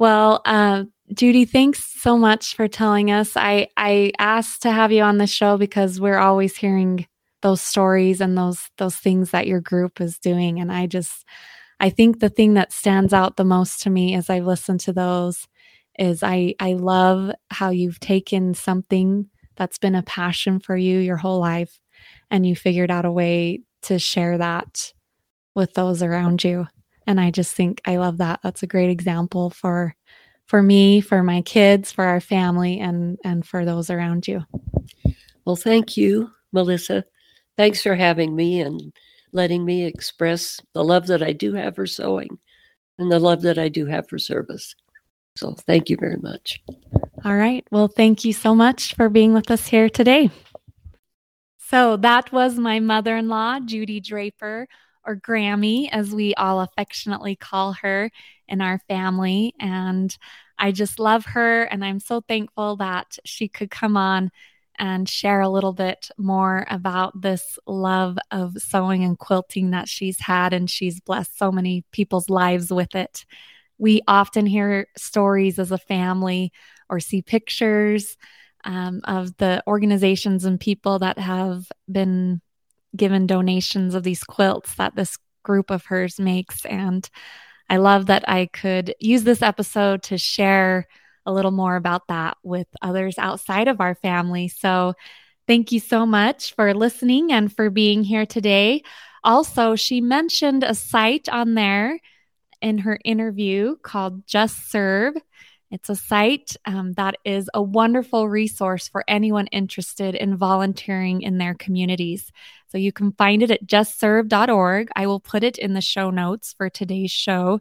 Well, 0.00 0.42
uh, 0.46 0.86
Judy, 1.14 1.46
thanks 1.46 1.84
so 2.02 2.18
much 2.18 2.56
for 2.56 2.68
telling 2.68 3.12
us. 3.12 3.36
I, 3.36 3.68
I 3.78 4.12
asked 4.18 4.62
to 4.64 4.72
have 4.72 4.92
you 4.92 5.04
on 5.04 5.18
the 5.18 5.28
show 5.28 5.58
because 5.58 6.00
we're 6.00 6.18
always 6.18 6.56
hearing 6.56 7.06
those 7.42 7.62
stories 7.62 8.22
and 8.22 8.38
those 8.38 8.70
those 8.78 8.96
things 8.96 9.32
that 9.32 9.48
your 9.48 9.60
group 9.62 10.00
is 10.02 10.18
doing. 10.18 10.60
And 10.60 10.72
I 10.72 10.86
just 10.88 11.26
I 11.80 11.90
think 11.90 12.20
the 12.20 12.30
thing 12.30 12.54
that 12.54 12.72
stands 12.72 13.14
out 13.14 13.38
the 13.38 13.44
most 13.44 13.82
to 13.84 13.90
me 13.90 14.14
as 14.16 14.30
I've 14.30 14.46
listened 14.46 14.80
to 14.82 14.94
those 14.94 15.48
is 15.98 16.24
I 16.24 16.56
I 16.60 16.74
love 16.74 17.32
how 17.50 17.70
you've 17.70 18.00
taken 18.00 18.54
something 18.54 19.28
that's 19.56 19.78
been 19.78 19.96
a 19.96 20.04
passion 20.04 20.60
for 20.60 20.76
you 20.76 20.98
your 21.00 21.18
whole 21.18 21.40
life 21.40 21.80
and 22.30 22.46
you 22.46 22.56
figured 22.56 22.92
out 22.92 23.06
a 23.06 23.12
way 23.12 23.62
to 23.84 23.98
share 24.00 24.38
that 24.38 24.94
with 25.54 25.74
those 25.74 26.02
around 26.02 26.44
you 26.44 26.68
and 27.10 27.20
i 27.20 27.30
just 27.30 27.54
think 27.54 27.80
i 27.84 27.96
love 27.96 28.18
that 28.18 28.38
that's 28.42 28.62
a 28.62 28.66
great 28.74 28.90
example 28.90 29.50
for 29.50 29.94
for 30.46 30.62
me 30.62 31.00
for 31.00 31.22
my 31.22 31.42
kids 31.42 31.90
for 31.92 32.04
our 32.04 32.20
family 32.20 32.78
and 32.80 33.18
and 33.24 33.46
for 33.46 33.64
those 33.64 33.90
around 33.90 34.26
you 34.28 34.44
Well, 35.44 35.56
thank 35.56 35.96
you, 35.96 36.30
Melissa. 36.52 37.04
Thanks 37.56 37.82
for 37.82 37.94
having 37.94 38.36
me 38.36 38.60
and 38.60 38.92
letting 39.32 39.64
me 39.64 39.84
express 39.84 40.60
the 40.74 40.84
love 40.84 41.06
that 41.08 41.22
I 41.22 41.32
do 41.32 41.54
have 41.54 41.74
for 41.74 41.86
sewing 41.86 42.38
and 42.98 43.10
the 43.10 43.18
love 43.18 43.42
that 43.42 43.58
I 43.58 43.68
do 43.68 43.86
have 43.86 44.08
for 44.08 44.18
service. 44.18 44.74
So 45.36 45.54
thank 45.66 45.88
you 45.90 45.96
very 45.98 46.18
much. 46.18 46.62
all 47.24 47.36
right 47.36 47.66
well 47.70 47.88
thank 47.88 48.24
you 48.24 48.32
so 48.32 48.54
much 48.54 48.94
for 48.94 49.08
being 49.08 49.32
with 49.34 49.50
us 49.50 49.66
here 49.68 49.88
today 49.88 50.30
so 51.58 51.96
that 51.96 52.32
was 52.32 52.58
my 52.58 52.80
mother-in-law 52.80 53.60
judy 53.64 54.00
draper 54.00 54.66
or 55.10 55.16
grammy 55.16 55.88
as 55.90 56.14
we 56.14 56.34
all 56.34 56.60
affectionately 56.60 57.36
call 57.36 57.72
her 57.72 58.10
in 58.48 58.60
our 58.60 58.78
family. 58.88 59.54
And 59.60 60.16
i 60.62 60.70
just 60.70 60.98
love 60.98 61.24
her 61.24 61.62
and 61.62 61.82
i'm 61.82 61.98
so 61.98 62.20
thankful 62.20 62.76
that 62.76 63.16
she 63.24 63.48
could 63.48 63.70
come 63.70 63.96
on 63.96 64.30
and 64.80 65.08
share 65.08 65.42
a 65.42 65.48
little 65.48 65.74
bit 65.74 66.10
more 66.16 66.66
about 66.70 67.20
this 67.20 67.58
love 67.66 68.16
of 68.30 68.56
sewing 68.56 69.04
and 69.04 69.18
quilting 69.18 69.70
that 69.70 69.88
she's 69.88 70.18
had 70.18 70.54
and 70.54 70.70
she's 70.70 71.00
blessed 71.00 71.36
so 71.38 71.52
many 71.52 71.84
people's 71.92 72.30
lives 72.30 72.72
with 72.72 72.94
it. 72.94 73.26
We 73.76 74.00
often 74.08 74.46
hear 74.46 74.86
stories 74.96 75.58
as 75.58 75.70
a 75.70 75.76
family 75.76 76.50
or 76.88 76.98
see 76.98 77.20
pictures 77.20 78.16
um, 78.64 79.02
of 79.04 79.36
the 79.36 79.62
organizations 79.66 80.46
and 80.46 80.58
people 80.58 80.98
that 81.00 81.18
have 81.18 81.66
been 81.90 82.40
given 82.96 83.26
donations 83.26 83.94
of 83.94 84.02
these 84.02 84.24
quilts 84.24 84.74
that 84.76 84.96
this 84.96 85.18
group 85.42 85.70
of 85.70 85.86
hers 85.86 86.18
makes. 86.18 86.64
And 86.66 87.08
I 87.68 87.76
love 87.76 88.06
that 88.06 88.28
I 88.28 88.46
could 88.46 88.94
use 88.98 89.22
this 89.24 89.42
episode 89.42 90.02
to 90.04 90.18
share 90.18 90.86
a 91.26 91.32
little 91.32 91.50
more 91.50 91.76
about 91.76 92.08
that 92.08 92.36
with 92.42 92.66
others 92.82 93.18
outside 93.18 93.68
of 93.68 93.80
our 93.80 93.94
family. 93.94 94.48
So 94.48 94.94
thank 95.46 95.70
you 95.70 95.80
so 95.80 96.04
much 96.06 96.54
for 96.54 96.74
listening 96.74 97.32
and 97.32 97.54
for 97.54 97.70
being 97.70 98.02
here 98.02 98.26
today. 98.26 98.82
Also, 99.22 99.76
she 99.76 100.00
mentioned 100.00 100.64
a 100.64 100.74
site 100.74 101.28
on 101.28 101.54
there 101.54 102.00
in 102.60 102.78
her 102.78 102.98
interview 103.04 103.76
called 103.82 104.26
Just 104.26 104.70
Serve. 104.70 105.14
It's 105.70 105.88
a 105.88 105.94
site 105.94 106.56
um, 106.64 106.94
that 106.94 107.16
is 107.24 107.48
a 107.54 107.62
wonderful 107.62 108.28
resource 108.28 108.88
for 108.88 109.04
anyone 109.06 109.46
interested 109.48 110.14
in 110.14 110.36
volunteering 110.36 111.22
in 111.22 111.38
their 111.38 111.54
communities. 111.54 112.32
So 112.70 112.78
you 112.78 112.92
can 112.92 113.12
find 113.12 113.42
it 113.42 113.50
at 113.50 113.66
justserve.org. 113.66 114.88
I 114.94 115.06
will 115.06 115.20
put 115.20 115.42
it 115.42 115.58
in 115.58 115.74
the 115.74 115.80
show 115.80 116.10
notes 116.10 116.54
for 116.56 116.70
today's 116.70 117.10
show. 117.10 117.60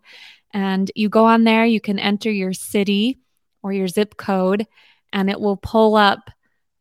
And 0.54 0.92
you 0.96 1.10
go 1.10 1.26
on 1.26 1.44
there, 1.44 1.66
you 1.66 1.82
can 1.82 2.00
enter 2.00 2.32
your 2.32 2.54
city 2.54 3.20
or 3.62 3.74
your 3.74 3.88
zip 3.88 4.18
code, 4.18 4.66
and 5.12 5.30
it 5.30 5.40
will 5.40 5.58
pull 5.58 5.96
up 5.96 6.30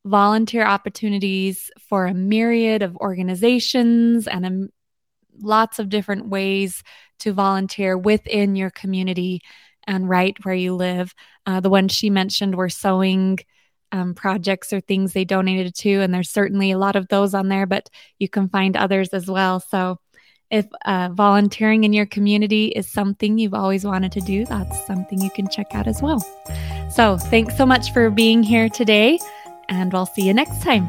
volunteer 0.05 0.65
opportunities 0.65 1.71
for 1.89 2.07
a 2.07 2.15
myriad 2.15 2.83
of 2.83 2.97
organizations 2.97 4.27
and 4.27 4.47
a, 4.47 4.69
lots 5.41 5.79
of 5.79 5.89
different 5.89 6.29
ways 6.29 6.83
to 7.21 7.33
volunteer 7.33 7.97
within 7.97 8.57
your 8.57 8.71
community 8.71 9.41
and 9.87 10.09
right 10.09 10.37
where 10.45 10.55
you 10.55 10.75
live. 10.75 11.15
Uh, 11.47 11.61
the 11.61 11.71
ones 11.71 11.93
she 11.93 12.11
mentioned 12.11 12.55
were 12.55 12.69
sewing 12.69 13.39
um, 13.93 14.15
projects 14.15 14.73
or 14.73 14.81
things 14.81 15.13
they 15.13 15.25
donated 15.25 15.75
to, 15.77 16.01
and 16.01 16.13
there's 16.13 16.31
certainly 16.31 16.71
a 16.71 16.79
lot 16.79 16.97
of 16.97 17.09
those 17.09 17.35
on 17.35 17.49
there, 17.49 17.67
but 17.67 17.89
you 18.19 18.29
can 18.29 18.49
find 18.49 18.77
others 18.77 19.11
as 19.11 19.27
well. 19.27 19.61
So 19.61 19.99
if 20.51 20.67
uh, 20.85 21.11
volunteering 21.13 21.85
in 21.85 21.93
your 21.93 22.07
community 22.07 22.69
is 22.69 22.91
something 22.91 23.39
you've 23.39 23.55
always 23.55 23.85
wanted 23.85 24.13
to 24.13 24.21
do, 24.21 24.45
that's 24.47 24.87
something 24.87 25.21
you 25.21 25.31
can 25.31 25.49
check 25.49 25.67
out 25.73 25.87
as 25.87 26.01
well. 26.01 26.21
So 26.91 27.19
thanks 27.19 27.57
so 27.57 27.67
much 27.67 27.93
for 27.93 28.11
being 28.11 28.43
here 28.43 28.69
today, 28.69 29.19
and 29.69 29.93
we'll 29.93 30.07
see 30.07 30.23
you 30.23 30.35
next 30.35 30.63
time. 30.63 30.87